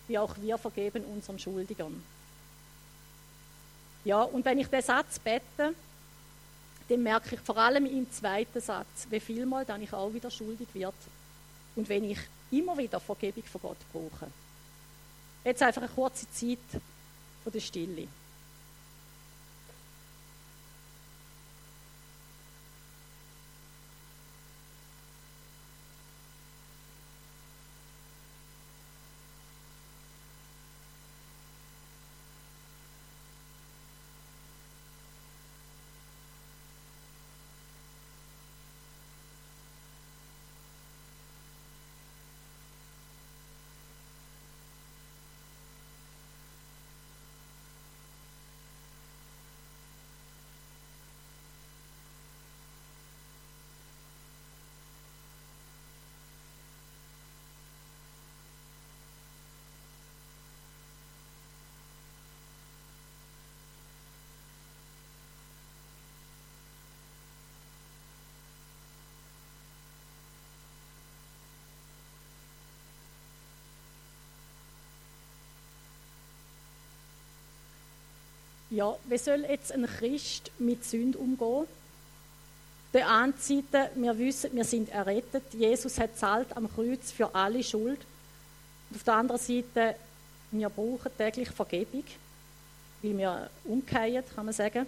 wie 0.09 0.19
auch 0.19 0.35
wir 0.39 0.59
vergeben 0.59 1.05
unseren 1.05 1.39
Schuldigern. 1.39 2.03
Ja, 4.05 4.23
und 4.23 4.45
wenn 4.45 4.59
ich 4.59 4.69
den 4.69 4.83
Satz 4.83 5.19
bete, 5.19 5.75
dann 6.89 7.03
merke 7.03 7.35
ich 7.35 7.41
vor 7.41 7.57
allem 7.57 7.87
im 7.87 8.11
zweiten 8.13 8.61
Satz, 8.61 9.07
wie 9.11 9.21
viel 9.21 9.47
Mal 9.47 9.65
dann 9.65 9.83
ich 9.83 9.93
auch 9.93 10.13
wieder 10.13 10.31
schuldig 10.31 10.69
wird 10.75 10.95
und 11.75 11.89
wenn 11.89 12.05
ich 12.05 12.19
immer 12.51 12.77
wieder 12.79 13.01
Vergebung 13.01 13.43
von 13.45 13.61
Gott 13.61 13.79
brauche. 13.93 14.31
Jetzt 15.45 15.63
einfach 15.63 15.83
eine 15.83 15.91
kurze 15.91 16.31
Zeit 16.31 16.59
von 17.43 17.53
der 17.53 17.61
Stille. 17.61 18.07
Ja, 78.77 78.95
wie 79.09 79.17
soll 79.17 79.47
jetzt 79.49 79.73
ein 79.73 79.87
Christ 79.87 80.51
mit 80.59 80.85
Sünde 80.85 81.17
umgehen? 81.17 81.67
Der 82.93 83.11
einen 83.11 83.33
Seite, 83.39 83.91
wir 83.95 84.19
wissen, 84.19 84.51
wir 84.53 84.65
sind 84.65 84.91
errettet. 84.91 85.45
Jesus 85.55 85.99
hat 85.99 86.19
zahlt 86.19 86.55
am 86.55 86.71
Kreuz 86.71 87.11
für 87.11 87.35
alle 87.35 87.65
Schuld. 87.65 87.99
Und 88.91 88.97
auf 88.97 89.03
der 89.03 89.15
anderen 89.15 89.41
Seite, 89.41 89.95
wir 90.51 90.69
brauchen 90.69 91.11
täglich 91.17 91.49
Vergebung, 91.49 92.05
weil 93.01 93.17
wir 93.17 93.51
umkehren, 93.65 94.23
kann 94.35 94.45
man 94.45 94.53
sagen. 94.53 94.87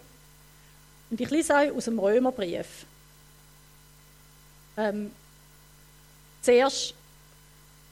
Und 1.08 1.18
ich 1.18 1.30
lese 1.30 1.54
euch 1.54 1.72
aus 1.72 1.86
dem 1.86 1.98
Römerbrief. 1.98 2.84
Ähm, 4.76 5.10
zuerst 6.42 6.90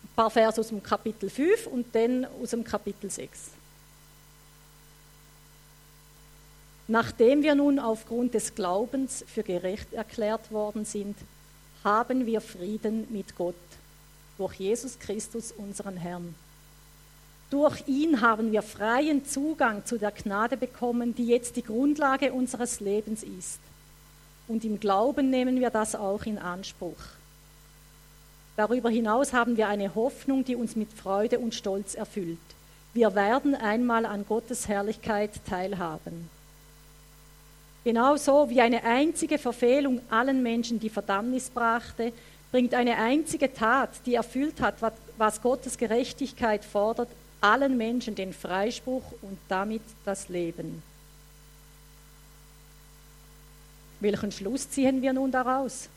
ein 0.05 0.15
paar 0.15 0.31
Verse 0.31 0.61
aus 0.61 0.69
dem 0.69 0.83
Kapitel 0.83 1.31
5 1.31 1.69
und 1.69 1.95
dann 1.95 2.27
aus 2.43 2.51
dem 2.51 2.65
Kapitel 2.65 3.09
6. 3.09 3.53
Nachdem 6.89 7.43
wir 7.43 7.55
nun 7.55 7.79
aufgrund 7.79 8.35
des 8.35 8.55
Glaubens 8.55 9.25
für 9.27 9.43
gerecht 9.43 9.93
erklärt 9.93 10.53
worden 10.53 10.85
sind, 10.85 11.17
haben 11.83 12.27
wir 12.27 12.41
Frieden 12.41 13.07
mit 13.11 13.37
Gott 13.37 13.55
durch 14.39 14.55
Jesus 14.55 14.99
Christus, 14.99 15.53
unseren 15.53 15.97
Herrn. 15.97 16.35
Durch 17.51 17.87
ihn 17.87 18.21
haben 18.21 18.53
wir 18.53 18.63
freien 18.63 19.25
Zugang 19.25 19.85
zu 19.85 19.99
der 19.99 20.11
Gnade 20.11 20.57
bekommen, 20.57 21.15
die 21.15 21.27
jetzt 21.27 21.57
die 21.57 21.63
Grundlage 21.63 22.33
unseres 22.33 22.81
Lebens 22.81 23.23
ist. 23.23 23.61
Und 24.49 24.65
im 24.65 24.79
Glauben 24.79 25.31
nehmen 25.31 25.61
wir 25.61 25.71
das 25.71 25.95
auch 25.95 26.25
in 26.25 26.39
Anspruch. 26.39 26.99
Darüber 28.57 28.91
hinaus 28.91 29.33
haben 29.33 29.57
wir 29.57 29.69
eine 29.69 29.95
Hoffnung, 29.95 30.45
die 30.45 30.57
uns 30.57 30.77
mit 30.77 30.93
Freude 30.93 31.39
und 31.39 31.55
Stolz 31.55 31.95
erfüllt. 31.95 32.39
Wir 32.95 33.15
werden 33.15 33.55
einmal 33.55 34.07
an 34.07 34.25
Gottes 34.27 34.67
Herrlichkeit 34.67 35.33
teilhaben. 35.47 36.31
Genauso 37.87 38.51
wie 38.51 38.61
eine 38.61 38.83
einzige 38.83 39.39
Verfehlung 39.39 40.01
allen 40.11 40.43
Menschen 40.43 40.81
die 40.81 40.91
Verdammnis 40.91 41.49
brachte, 41.49 42.13
bringt 42.51 42.75
eine 42.75 42.97
einzige 42.97 43.55
Tat, 43.55 43.91
die 44.05 44.17
erfüllt 44.17 44.61
hat, 44.61 44.75
was 45.17 45.41
Gottes 45.41 45.79
Gerechtigkeit 45.79 46.65
fordert, 46.65 47.09
allen 47.41 47.77
Menschen 47.77 48.17
den 48.17 48.33
Freispruch 48.33 49.05
und 49.23 49.39
damit 49.49 49.83
das 50.05 50.29
Leben. 50.29 50.83
Welchen 54.01 54.33
Schluss 54.33 54.69
ziehen 54.69 55.01
wir 55.01 55.13
nun 55.13 55.31
daraus? 55.31 55.89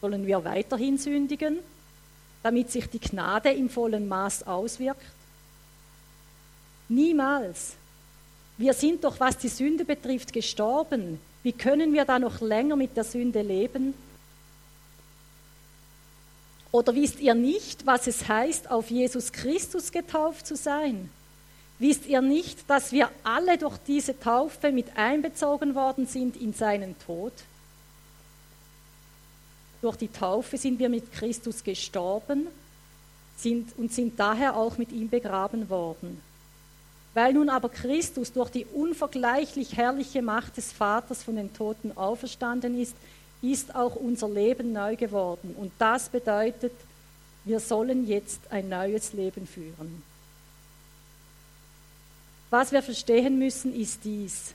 Sollen 0.00 0.24
wir 0.24 0.44
weiterhin 0.44 0.98
sündigen, 0.98 1.58
damit 2.44 2.70
sich 2.70 2.88
die 2.88 3.00
Gnade 3.00 3.50
im 3.50 3.68
vollen 3.68 4.06
Maß 4.06 4.46
auswirkt? 4.46 5.02
Niemals. 6.88 7.74
Wir 8.58 8.74
sind 8.74 9.04
doch, 9.04 9.20
was 9.20 9.38
die 9.38 9.48
Sünde 9.48 9.84
betrifft, 9.84 10.32
gestorben. 10.32 11.20
Wie 11.44 11.52
können 11.52 11.92
wir 11.92 12.04
da 12.04 12.18
noch 12.18 12.40
länger 12.40 12.74
mit 12.76 12.96
der 12.96 13.04
Sünde 13.04 13.40
leben? 13.40 13.94
Oder 16.72 16.94
wisst 16.94 17.20
ihr 17.20 17.34
nicht, 17.34 17.86
was 17.86 18.06
es 18.08 18.28
heißt, 18.28 18.70
auf 18.70 18.90
Jesus 18.90 19.32
Christus 19.32 19.92
getauft 19.92 20.46
zu 20.46 20.56
sein? 20.56 21.08
Wisst 21.78 22.06
ihr 22.06 22.20
nicht, 22.20 22.68
dass 22.68 22.90
wir 22.90 23.08
alle 23.22 23.56
durch 23.56 23.78
diese 23.86 24.18
Taufe 24.18 24.72
mit 24.72 24.96
einbezogen 24.96 25.76
worden 25.76 26.06
sind 26.06 26.36
in 26.36 26.52
seinen 26.52 26.98
Tod? 27.06 27.32
Durch 29.80 29.96
die 29.96 30.08
Taufe 30.08 30.58
sind 30.58 30.80
wir 30.80 30.88
mit 30.88 31.12
Christus 31.12 31.62
gestorben 31.62 32.48
sind 33.36 33.78
und 33.78 33.92
sind 33.92 34.18
daher 34.18 34.56
auch 34.56 34.76
mit 34.78 34.90
ihm 34.90 35.08
begraben 35.08 35.70
worden. 35.70 36.20
Weil 37.18 37.32
nun 37.32 37.48
aber 37.48 37.68
Christus 37.68 38.32
durch 38.32 38.48
die 38.48 38.64
unvergleichlich 38.64 39.76
herrliche 39.76 40.22
Macht 40.22 40.56
des 40.56 40.70
Vaters 40.70 41.24
von 41.24 41.34
den 41.34 41.52
Toten 41.52 41.90
auferstanden 41.96 42.80
ist, 42.80 42.94
ist 43.42 43.74
auch 43.74 43.96
unser 43.96 44.28
Leben 44.28 44.72
neu 44.72 44.94
geworden. 44.94 45.56
Und 45.58 45.72
das 45.80 46.08
bedeutet, 46.10 46.70
wir 47.44 47.58
sollen 47.58 48.06
jetzt 48.06 48.38
ein 48.50 48.68
neues 48.68 49.14
Leben 49.14 49.48
führen. 49.48 50.00
Was 52.50 52.70
wir 52.70 52.84
verstehen 52.84 53.36
müssen, 53.36 53.74
ist 53.74 54.04
dies. 54.04 54.54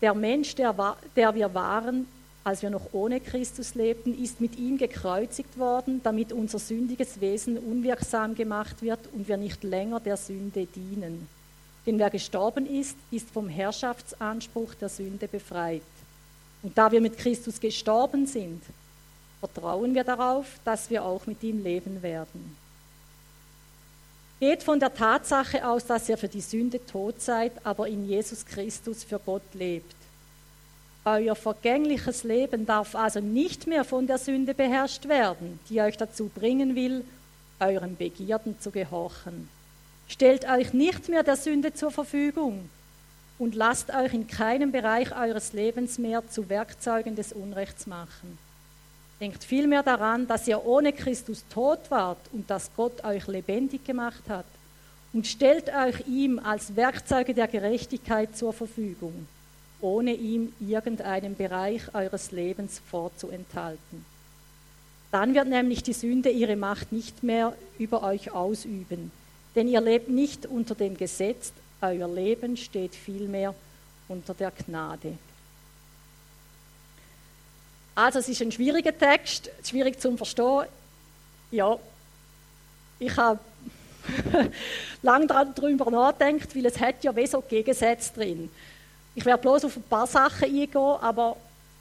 Der 0.00 0.14
Mensch, 0.14 0.54
der, 0.54 0.96
der 1.16 1.34
wir 1.34 1.52
waren, 1.52 2.06
als 2.44 2.62
wir 2.62 2.70
noch 2.70 2.92
ohne 2.92 3.18
Christus 3.18 3.74
lebten, 3.74 4.22
ist 4.22 4.40
mit 4.40 4.56
ihm 4.56 4.78
gekreuzigt 4.78 5.58
worden, 5.58 6.00
damit 6.04 6.32
unser 6.32 6.60
sündiges 6.60 7.20
Wesen 7.20 7.58
unwirksam 7.58 8.36
gemacht 8.36 8.82
wird 8.82 9.00
und 9.12 9.26
wir 9.26 9.36
nicht 9.36 9.64
länger 9.64 9.98
der 9.98 10.16
Sünde 10.16 10.66
dienen. 10.66 11.26
Denn 11.86 11.98
wer 11.98 12.10
gestorben 12.10 12.66
ist, 12.66 12.96
ist 13.10 13.30
vom 13.30 13.48
Herrschaftsanspruch 13.48 14.74
der 14.74 14.88
Sünde 14.88 15.26
befreit. 15.26 15.82
Und 16.62 16.78
da 16.78 16.90
wir 16.92 17.00
mit 17.00 17.18
Christus 17.18 17.58
gestorben 17.58 18.26
sind, 18.26 18.62
vertrauen 19.40 19.94
wir 19.94 20.04
darauf, 20.04 20.46
dass 20.64 20.88
wir 20.90 21.04
auch 21.04 21.26
mit 21.26 21.42
ihm 21.42 21.62
leben 21.62 22.02
werden. 22.02 22.56
Geht 24.38 24.62
von 24.62 24.78
der 24.78 24.94
Tatsache 24.94 25.66
aus, 25.66 25.86
dass 25.86 26.08
ihr 26.08 26.16
für 26.16 26.28
die 26.28 26.40
Sünde 26.40 26.84
tot 26.84 27.20
seid, 27.20 27.52
aber 27.64 27.88
in 27.88 28.08
Jesus 28.08 28.44
Christus 28.44 29.02
für 29.04 29.18
Gott 29.18 29.42
lebt. 29.52 29.94
Euer 31.04 31.34
vergängliches 31.34 32.22
Leben 32.22 32.64
darf 32.64 32.94
also 32.94 33.18
nicht 33.18 33.66
mehr 33.66 33.84
von 33.84 34.06
der 34.06 34.18
Sünde 34.18 34.54
beherrscht 34.54 35.08
werden, 35.08 35.58
die 35.68 35.80
euch 35.80 35.96
dazu 35.96 36.30
bringen 36.32 36.76
will, 36.76 37.04
euren 37.58 37.96
Begierden 37.96 38.58
zu 38.60 38.70
gehorchen. 38.70 39.48
Stellt 40.08 40.48
euch 40.48 40.72
nicht 40.72 41.08
mehr 41.08 41.22
der 41.22 41.36
Sünde 41.36 41.72
zur 41.72 41.90
Verfügung 41.90 42.68
und 43.38 43.54
lasst 43.54 43.92
euch 43.94 44.14
in 44.14 44.26
keinem 44.26 44.70
Bereich 44.70 45.16
eures 45.16 45.52
Lebens 45.52 45.98
mehr 45.98 46.22
zu 46.28 46.48
Werkzeugen 46.48 47.16
des 47.16 47.32
Unrechts 47.32 47.86
machen. 47.86 48.38
Denkt 49.20 49.44
vielmehr 49.44 49.82
daran, 49.82 50.26
dass 50.26 50.48
ihr 50.48 50.64
ohne 50.64 50.92
Christus 50.92 51.44
tot 51.52 51.78
wart 51.90 52.18
und 52.32 52.50
dass 52.50 52.70
Gott 52.76 53.04
euch 53.04 53.26
lebendig 53.26 53.84
gemacht 53.84 54.22
hat 54.28 54.46
und 55.12 55.26
stellt 55.26 55.74
euch 55.74 56.06
ihm 56.06 56.38
als 56.38 56.76
Werkzeuge 56.76 57.34
der 57.34 57.48
Gerechtigkeit 57.48 58.36
zur 58.36 58.52
Verfügung, 58.52 59.26
ohne 59.80 60.14
ihm 60.14 60.52
irgendeinen 60.60 61.36
Bereich 61.36 61.94
eures 61.94 62.32
Lebens 62.32 62.80
vorzuenthalten. 62.90 64.04
Dann 65.10 65.34
wird 65.34 65.48
nämlich 65.48 65.82
die 65.82 65.92
Sünde 65.92 66.30
ihre 66.30 66.56
Macht 66.56 66.92
nicht 66.92 67.22
mehr 67.22 67.54
über 67.78 68.02
euch 68.02 68.30
ausüben 68.30 69.12
denn 69.54 69.68
ihr 69.68 69.80
lebt 69.80 70.08
nicht 70.08 70.46
unter 70.46 70.74
dem 70.74 70.96
Gesetz, 70.96 71.52
euer 71.80 72.08
Leben 72.08 72.56
steht 72.56 72.94
vielmehr 72.94 73.54
unter 74.08 74.34
der 74.34 74.50
Gnade. 74.50 75.18
Also 77.94 78.20
es 78.20 78.28
ist 78.28 78.40
ein 78.40 78.52
schwieriger 78.52 78.96
Text, 78.96 79.50
schwierig 79.64 80.00
zu 80.00 80.16
verstehen. 80.16 80.66
Ja, 81.50 81.76
ich 82.98 83.16
habe 83.16 83.38
lange 85.02 85.26
darüber 85.26 85.90
nachgedacht, 85.90 86.56
weil 86.56 86.66
es 86.66 86.80
hat 86.80 87.04
ja 87.04 87.14
wie 87.14 87.28
Gegensätze 87.48 88.12
drin. 88.14 88.50
Ich 89.14 89.24
werde 89.24 89.42
bloß 89.42 89.66
auf 89.66 89.76
ein 89.76 89.82
paar 89.82 90.06
Sachen 90.06 90.44
eingehen, 90.44 90.76
aber 90.76 91.36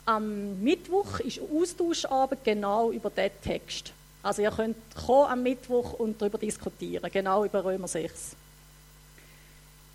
am 0.05 0.61
Mittwoch 0.61 1.19
ist 1.19 1.39
Austauschabend 1.39 2.43
genau 2.43 2.91
über 2.91 3.09
diesen 3.09 3.41
Text. 3.41 3.93
Also 4.23 4.41
ihr 4.41 4.51
könnt 4.51 4.77
kommen 4.95 5.31
am 5.31 5.43
Mittwoch 5.43 5.93
und 5.93 6.21
darüber 6.21 6.37
diskutieren, 6.37 7.09
genau 7.11 7.43
über 7.45 7.63
Römer 7.63 7.87
6. 7.87 8.35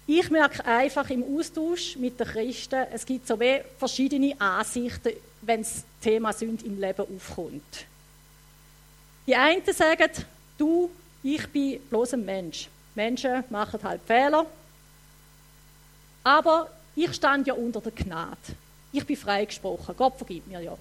Ich 0.09 0.31
merke 0.31 0.65
einfach 0.65 1.09
im 1.11 1.25
Austausch 1.37 1.97
mit 1.97 2.19
den 2.19 2.27
Christen, 2.27 2.87
es 2.93 3.05
gibt 3.05 3.27
so 3.27 3.39
wie 3.41 3.61
verschiedene 3.79 4.41
Ansichten, 4.41 5.12
wenn 5.43 5.62
das 5.62 5.85
Thema 6.01 6.33
Sünde 6.33 6.65
im 6.65 6.81
Leben 6.81 7.07
aufkommt. 7.15 7.87
Die 9.27 9.35
einen 9.35 9.65
sagen, 9.65 10.11
du, 10.57 10.91
ich 11.23 11.47
bin 11.49 11.81
bloß 11.91 12.15
ein 12.15 12.25
Mensch. 12.25 12.69
Menschen 12.95 13.45
machen 13.51 13.81
halt 13.83 14.01
Fehler. 14.07 14.47
Aber 16.23 16.71
ich 16.95 17.12
stand 17.12 17.47
ja 17.47 17.55
unter 17.55 17.81
der 17.81 17.93
Gnade. 17.93 18.37
Ich 18.93 19.05
bin 19.05 19.17
freigesprochen. 19.17 19.97
Gott 19.97 20.17
vergibt 20.17 20.47
mir 20.47 20.61
ja. 20.61 20.77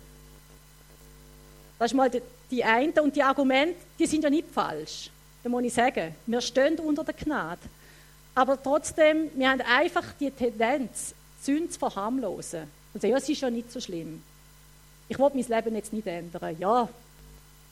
Das 1.80 1.92
ist 1.92 1.96
mal 1.96 2.10
die, 2.50 2.56
die 2.56 2.64
eine. 2.64 3.02
Und 3.02 3.16
die 3.16 3.24
Argumente, 3.24 3.76
die 3.98 4.06
sind 4.06 4.24
ja 4.24 4.30
nicht 4.30 4.50
falsch. 4.50 5.10
Da 5.44 5.50
muss 5.50 5.64
ich 5.64 5.74
sagen, 5.74 6.16
wir 6.26 6.42
stehen 6.42 6.80
unter 6.80 7.04
der 7.04 7.14
Gnade. 7.14 7.62
Aber 8.34 8.62
trotzdem, 8.62 9.30
wir 9.36 9.50
haben 9.50 9.62
einfach 9.62 10.14
die 10.20 10.32
Tendenz, 10.32 11.14
Sünde 11.42 11.70
zu 11.70 11.80
verharmlosen. 11.80 12.64
Und 12.94 13.02
sagen, 13.02 13.12
ja, 13.12 13.18
es 13.18 13.30
ist 13.30 13.42
ja 13.42 13.50
nicht 13.50 13.72
so 13.72 13.80
schlimm. 13.80 14.22
Ich 15.08 15.20
will 15.20 15.30
mein 15.34 15.46
Leben 15.46 15.76
jetzt 15.76 15.94
nicht 15.94 16.08
ändern. 16.08 16.56
Ja, 16.60 16.90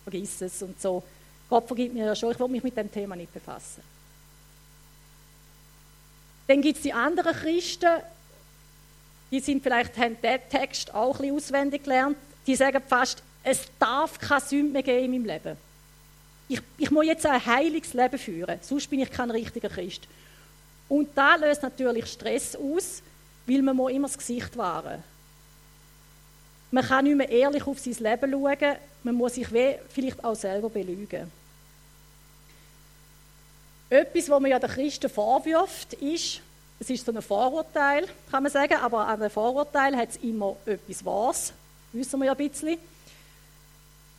vergiss 0.04 0.42
es 0.42 0.62
und 0.62 0.80
so. 0.80 1.04
Gott 1.50 1.68
vergibt 1.68 1.94
mir 1.94 2.06
ja 2.06 2.16
schon, 2.16 2.32
ich 2.32 2.40
will 2.40 2.48
mich 2.48 2.64
mit 2.64 2.78
dem 2.78 2.92
Thema 2.92 3.16
nicht 3.16 3.34
befassen. 3.34 3.82
Dann 6.48 6.62
gibt 6.62 6.78
es 6.78 6.84
die 6.84 6.94
anderen 6.94 7.34
Christen, 7.34 8.02
die 9.32 9.40
sind 9.40 9.64
vielleicht, 9.64 9.98
haben 9.98 10.18
den 10.22 10.40
Text 10.50 10.94
auch 10.94 11.16
ein 11.16 11.22
bisschen 11.22 11.36
auswendig 11.38 11.84
gelernt, 11.84 12.18
die 12.46 12.56
sagen 12.56 12.82
fast, 12.88 13.24
es 13.44 13.68
darf 13.78 14.18
keine 14.18 14.42
Sünde 14.42 14.72
mehr 14.72 14.84
geben 14.84 15.06
in 15.06 15.12
meinem 15.12 15.26
Leben. 15.26 15.58
Ich, 16.48 16.62
ich 16.78 16.92
muss 16.92 17.06
jetzt 17.06 17.26
ein 17.26 17.46
heiliges 17.46 17.94
Leben 17.94 18.18
führen, 18.18 18.60
sonst 18.62 18.90
bin 18.90 19.02
ich 19.02 19.12
kein 19.12 19.32
richtiger 19.32 19.70
Christ. 19.70 20.08
Und 20.90 21.10
da 21.16 21.36
löst 21.36 21.64
natürlich 21.64 22.06
Stress 22.06 22.56
aus, 22.56 23.02
weil 23.46 23.62
man 23.62 23.76
muss 23.76 23.92
immer 23.92 24.08
das 24.08 24.18
Gesicht 24.18 24.56
wahren 24.58 25.04
Man 26.72 26.86
kann 26.86 27.06
nicht 27.06 27.18
mehr 27.18 27.30
ehrlich 27.30 27.66
auf 27.66 27.80
sein 27.80 27.96
Leben 28.00 28.32
schauen, 28.32 28.76
man 29.04 29.16
muss 29.16 29.36
sich 29.36 29.48
vielleicht 29.48 30.24
auch 30.24 30.36
selber 30.36 30.70
belügen. 30.70 31.32
Etwas, 33.90 34.30
was 34.30 34.40
man 34.40 34.50
ja 34.50 34.60
den 34.60 34.70
Christen 34.70 35.10
vorwirft, 35.10 35.94
ist, 35.94 36.42
es 36.80 36.90
ist 36.90 37.06
so 37.06 37.12
ein 37.12 37.22
Vorurteil, 37.22 38.08
kann 38.32 38.44
man 38.44 38.52
sagen, 38.52 38.76
aber 38.76 39.08
an 39.08 39.22
einem 39.22 39.30
Vorurteil 39.30 39.96
hat 39.96 40.10
es 40.10 40.18
immer 40.18 40.56
etwas 40.66 41.06
Wahres, 41.06 41.54
wissen 41.92 42.20
wir 42.20 42.26
ja 42.26 42.32
ein 42.32 42.50
bisschen. 42.50 42.78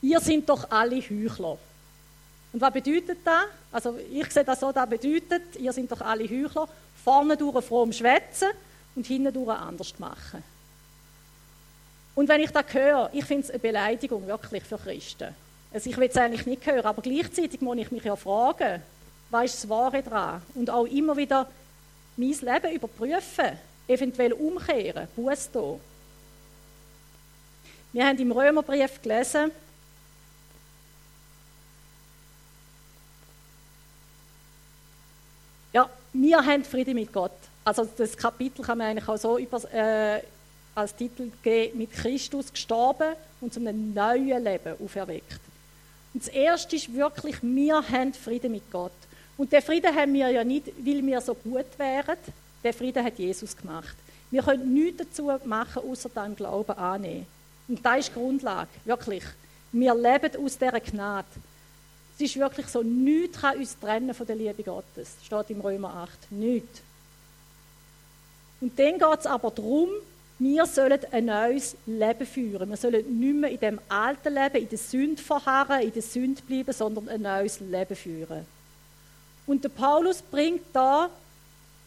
Ihr 0.05 0.21
sind 0.21 0.47
doch 0.47 0.71
alle 0.71 1.01
Heuchler. 1.01 1.57
Und 2.53 2.61
was 2.61 2.73
bedeutet 2.75 3.21
das? 3.25 3.45
Also 3.73 3.99
ich 4.12 4.31
sehe 4.31 4.45
das 4.45 4.61
so, 4.61 4.71
das 4.71 4.87
bedeutet, 4.87 5.57
ihr 5.59 5.73
sind 5.73 5.90
doch 5.90 6.03
alle 6.03 6.25
Heuchler, 6.25 6.69
vorne 7.03 7.38
durch 7.38 7.64
fromm 7.64 7.90
schwätzen 7.90 8.49
und 8.95 9.07
hinten 9.07 9.33
durch 9.33 9.49
anders 9.49 9.99
machen. 9.99 10.45
Und 12.14 12.29
wenn 12.29 12.43
ich 12.43 12.51
das 12.51 12.67
höre, 12.71 13.09
ich 13.14 13.25
finde 13.25 13.45
es 13.45 13.51
eine 13.51 13.59
Beleidigung 13.59 14.27
wirklich 14.27 14.62
für 14.62 14.77
Christen. 14.77 15.35
Also 15.73 15.88
ich 15.88 15.97
will 15.97 16.09
es 16.11 16.17
eigentlich 16.19 16.45
nicht 16.45 16.67
hören, 16.67 16.85
aber 16.85 17.01
gleichzeitig 17.01 17.62
muss 17.62 17.79
ich 17.79 17.90
mich 17.90 18.05
ja 18.05 18.14
fragen, 18.14 18.83
was 19.31 19.47
ist 19.47 19.64
das 19.64 19.71
Wahre 19.71 20.03
daran? 20.03 20.43
Und 20.55 20.69
auch 20.69 20.85
immer 20.85 21.17
wieder 21.17 21.51
mein 22.19 22.29
Leben 22.29 22.75
überprüfen, 22.75 23.59
eventuell 23.88 24.35
umkehren, 24.35 25.09
Buß 25.17 25.51
tun. 25.51 25.81
Wir 27.95 28.07
haben 28.07 28.19
im 28.19 28.33
Römerbrief 28.33 29.01
gelesen, 29.01 29.51
ja, 35.75 35.90
wir 36.24 36.44
haben 36.44 36.64
Frieden 36.64 36.94
mit 36.94 37.12
Gott. 37.12 37.32
Also 37.64 37.84
das 37.96 38.16
Kapitel 38.16 38.64
kann 38.64 38.78
man 38.78 38.88
eigentlich 38.88 39.08
auch 39.08 39.16
so 39.16 39.38
über, 39.38 39.62
äh, 39.72 40.22
als 40.74 40.94
Titel 40.94 41.30
geben, 41.42 41.78
mit 41.78 41.92
Christus 41.92 42.50
gestorben 42.50 43.14
und 43.40 43.52
zu 43.52 43.60
einem 43.60 43.92
neuen 43.92 44.42
Leben 44.42 44.74
auferweckt. 44.82 45.40
Und 46.12 46.22
das 46.24 46.28
Erste 46.28 46.76
ist 46.76 46.92
wirklich, 46.94 47.37
wir 47.42 47.76
haben 47.88 48.14
Frieden 48.14 48.52
mit 48.52 48.70
Gott. 48.70 48.92
Und 49.37 49.52
den 49.52 49.62
Frieden 49.62 49.94
haben 49.94 50.12
wir 50.14 50.30
ja 50.30 50.44
nicht, 50.44 50.68
weil 50.78 51.04
wir 51.04 51.20
so 51.20 51.34
gut 51.34 51.66
wären. 51.76 52.16
Den 52.62 52.72
Frieden 52.72 53.04
hat 53.04 53.18
Jesus 53.18 53.56
gemacht. 53.56 53.96
Wir 54.30 54.42
können 54.42 54.72
nichts 54.72 55.04
dazu 55.04 55.30
machen, 55.44 55.82
außer 55.90 56.10
dann 56.14 56.34
Glauben 56.34 56.72
annehmen. 56.72 57.26
Und 57.68 57.84
das 57.84 57.98
ist 58.00 58.08
die 58.08 58.14
Grundlage, 58.14 58.68
wirklich. 58.84 59.24
Wir 59.72 59.94
leben 59.94 60.44
aus 60.44 60.56
dieser 60.56 60.80
Gnade. 60.80 61.26
Es 62.16 62.20
ist 62.20 62.37
wirklich 62.37 62.66
so, 62.68 62.83
nichts 62.83 63.40
kann 63.40 63.59
uns 63.59 63.79
trennen 63.79 64.14
von 64.14 64.27
der 64.27 64.37
Liebe 64.37 64.62
Gottes. 64.62 65.16
Das 65.16 65.27
steht 65.27 65.50
im 65.50 65.61
Römer 65.61 65.94
8. 65.94 66.33
Nichts. 66.33 66.83
Und 68.61 68.79
dann 68.79 68.98
geht 68.98 69.20
es 69.20 69.27
aber 69.27 69.50
darum, 69.50 69.88
wir 70.38 70.66
sollen 70.66 71.00
ein 71.11 71.24
neues 71.27 71.77
Leben 71.87 72.27
führen. 72.27 72.68
Wir 72.70 72.77
sollen 72.77 73.20
nicht 73.20 73.35
mehr 73.35 73.50
in 73.50 73.61
dem 73.61 73.81
alten 73.88 74.35
Leben, 74.35 74.57
in 74.57 74.68
der 74.68 74.79
Sünde 74.79 75.22
verharren, 75.22 75.83
in 75.83 75.92
der 75.92 76.03
Sünde 76.03 76.42
bleiben, 76.42 76.72
sondern 76.72 77.09
ein 77.09 77.22
neues 77.22 77.61
Leben 77.61 77.96
führen. 77.96 78.46
Und 79.46 79.62
der 79.62 79.68
Paulus 79.68 80.22
bringt 80.22 80.62
da 80.72 81.11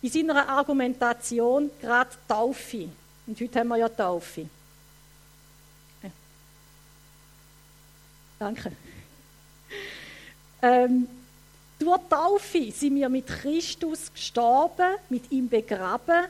in 0.02 0.10
seiner 0.10 0.48
Argumentation 0.48 1.72
gerade 1.82 2.12
Taufe. 2.28 2.90
Und 3.26 3.40
heute 3.40 3.60
haben 3.60 3.68
wir 3.70 3.78
ja 3.78 3.90
Taufe. 3.90 4.48
Danke. 8.40 8.72
Ähm, 10.62 11.08
durch 11.80 12.02
Taufe 12.10 12.72
sind 12.72 12.96
wir 12.96 13.10
mit 13.10 13.28
Christus 13.28 14.12
gestorben, 14.12 14.96
mit 15.10 15.32
ihm 15.32 15.48
begraben 15.48 16.26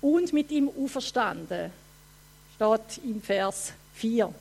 und 0.00 0.32
mit 0.32 0.50
ihm 0.50 0.68
auferstanden. 0.68 1.72
Steht 2.54 3.04
im 3.04 3.20
Vers 3.20 3.72
4. 3.94 4.32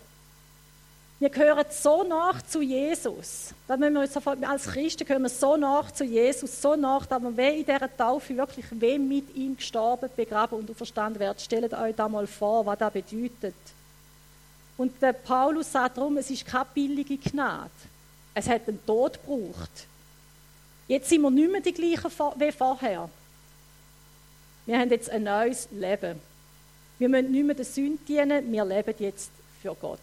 Wir 1.20 1.30
gehören 1.30 1.66
so 1.70 2.04
nach 2.04 2.42
zu 2.42 2.62
Jesus. 2.62 3.54
Als 3.68 4.64
Christen 4.64 5.06
gehören 5.06 5.22
wir 5.22 5.30
so 5.30 5.56
nach 5.56 5.92
zu 5.92 6.04
Jesus, 6.04 6.62
so 6.62 6.76
nach, 6.76 7.06
dass 7.06 7.22
wir 7.22 7.54
in 7.54 7.66
dieser 7.66 7.96
Taufe 7.96 8.36
wirklich 8.36 8.66
weh 8.72 8.98
mit 8.98 9.36
ihm 9.36 9.56
gestorben, 9.56 10.10
begraben 10.16 10.58
und 10.58 10.72
auferstanden 10.72 11.20
werden. 11.20 11.38
Stellt 11.38 11.74
euch 11.74 11.96
da 11.96 12.10
mal 12.10 12.26
vor, 12.26 12.66
was 12.66 12.80
das 12.80 12.94
bedeutet. 12.94 13.56
Und 14.78 15.00
der 15.00 15.14
Paulus 15.14 15.72
sagt 15.72 15.98
darum, 15.98 16.18
es 16.18 16.30
ist 16.32 16.46
keine 16.46 16.66
billige 16.74 17.18
Gnade. 17.18 17.70
Es 18.34 18.48
hat 18.48 18.68
einen 18.68 18.86
Tod 18.86 19.20
gebraucht. 19.22 19.88
Jetzt 20.88 21.10
sind 21.10 21.22
wir 21.22 21.32
nicht 21.32 21.52
mehr 21.52 21.62
die 21.62 21.74
gleichen 21.74 22.12
wie 22.38 22.52
vorher. 22.52 23.10
Wir 24.66 24.80
haben 24.80 24.90
jetzt 24.90 25.10
ein 25.10 25.24
neues 25.24 25.68
Leben. 25.72 26.20
Wir 27.00 27.10
müssen 27.10 27.32
nicht 27.32 27.46
mehr 27.46 27.56
der 27.56 27.66
Sünde 27.66 28.04
dienen, 28.08 28.52
wir 28.52 28.64
leben 28.64 28.94
jetzt 29.00 29.32
für 29.62 29.74
Gott. 29.74 30.00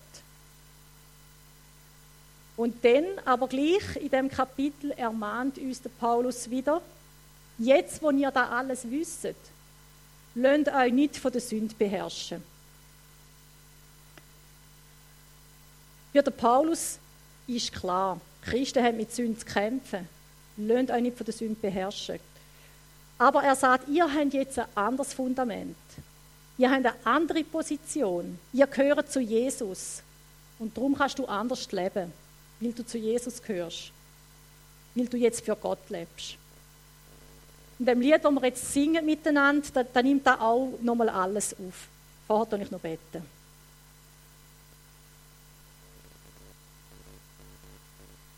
Und 2.56 2.84
dann, 2.84 3.04
aber 3.24 3.46
gleich 3.46 3.96
in 4.00 4.10
dem 4.10 4.28
Kapitel 4.28 4.90
ermahnt 4.90 5.58
uns 5.58 5.80
der 5.80 5.90
Paulus 5.90 6.50
wieder, 6.50 6.82
jetzt, 7.56 8.02
wo 8.02 8.10
ihr 8.10 8.32
da 8.32 8.48
alles 8.48 8.90
wisst, 8.90 9.28
lasst 10.34 10.68
euch 10.68 10.92
nicht 10.92 11.16
von 11.16 11.30
der 11.30 11.40
Sünde 11.40 11.74
beherrschen. 11.76 12.42
Für 16.12 16.22
den 16.22 16.32
Paulus 16.32 16.98
ist 17.56 17.72
klar, 17.72 18.20
Christen 18.42 18.82
haben 18.82 18.96
mit 18.96 19.12
Sünde 19.12 19.38
zu 19.38 19.46
kämpfen. 19.46 20.08
Lasst 20.56 20.90
euch 20.90 21.02
nicht 21.02 21.16
von 21.16 21.24
der 21.24 21.34
Sünde 21.34 21.56
beherrschen. 21.60 22.20
Aber 23.18 23.42
er 23.42 23.56
sagt, 23.56 23.88
ihr 23.88 24.12
habt 24.12 24.34
jetzt 24.34 24.58
ein 24.58 24.66
anderes 24.74 25.12
Fundament. 25.12 25.76
Ihr 26.56 26.70
habt 26.70 26.86
eine 26.86 26.94
andere 27.04 27.42
Position. 27.44 28.38
Ihr 28.52 28.66
gehört 28.66 29.10
zu 29.10 29.20
Jesus. 29.20 30.02
Und 30.58 30.76
darum 30.76 30.96
kannst 30.96 31.18
du 31.18 31.26
anders 31.26 31.70
leben 31.72 32.12
weil 32.60 32.72
du 32.72 32.84
zu 32.84 32.98
Jesus 32.98 33.42
gehörst, 33.42 33.92
weil 34.94 35.06
du 35.06 35.16
jetzt 35.16 35.44
für 35.44 35.56
Gott 35.56 35.90
lebst. 35.90 36.36
In 37.78 37.86
dem 37.86 38.00
Lied, 38.00 38.24
das 38.24 38.32
wir 38.32 38.44
jetzt 38.44 38.72
singen 38.72 39.04
miteinander, 39.04 39.68
da, 39.72 39.82
da 39.84 40.02
nimmt 40.02 40.26
er 40.26 40.40
auch 40.40 40.72
nochmal 40.82 41.08
alles 41.08 41.54
auf. 41.54 41.86
Vorher 42.26 42.60
ich 42.60 42.70
noch 42.70 42.80
beten. 42.80 43.22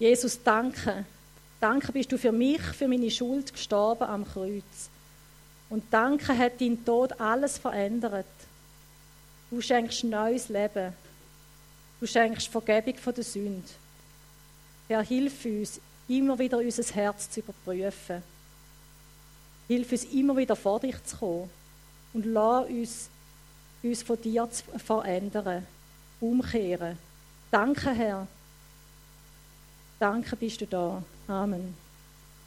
Jesus, 0.01 0.43
danke. 0.43 1.05
Danke 1.61 1.93
bist 1.93 2.11
du 2.11 2.17
für 2.17 2.33
mich, 2.33 2.63
für 2.63 2.89
meine 2.89 3.11
Schuld 3.11 3.53
gestorben 3.53 4.05
am 4.05 4.27
Kreuz. 4.27 4.89
Und 5.69 5.85
danke 5.91 6.37
hat 6.37 6.59
dein 6.59 6.83
Tod 6.87 7.21
alles 7.21 7.59
verändert. 7.59 8.25
Du 9.51 9.61
schenkst 9.61 10.05
neues 10.05 10.49
Leben. 10.49 10.95
Du 12.01 12.07
schenkst 12.07 12.49
Vergebung 12.49 12.97
von 12.97 13.15
der 13.15 13.25
Sünde. 13.25 13.69
Herr, 14.89 15.03
hilf 15.03 15.45
uns, 15.45 15.81
immer 16.09 16.39
wieder 16.39 16.57
unser 16.57 16.95
Herz 16.95 17.31
zu 17.31 17.41
überprüfen. 17.41 18.23
Hilf 19.69 19.93
uns, 19.93 20.05
immer 20.05 20.35
wieder 20.35 20.57
vor 20.57 20.81
dich 20.81 20.97
zu 21.05 21.17
kommen. 21.19 21.51
Und 22.15 22.25
lass 22.25 22.67
uns, 22.69 23.11
uns 23.83 24.03
von 24.03 24.21
dir 24.23 24.49
zu 24.51 24.65
verändern, 24.79 25.67
umkehren. 26.21 26.97
Danke, 27.51 27.91
Herr. 27.91 28.27
Danke, 30.01 30.35
bist 30.35 30.63
du 30.63 30.67
da. 30.67 31.03
Amen. 31.29 31.75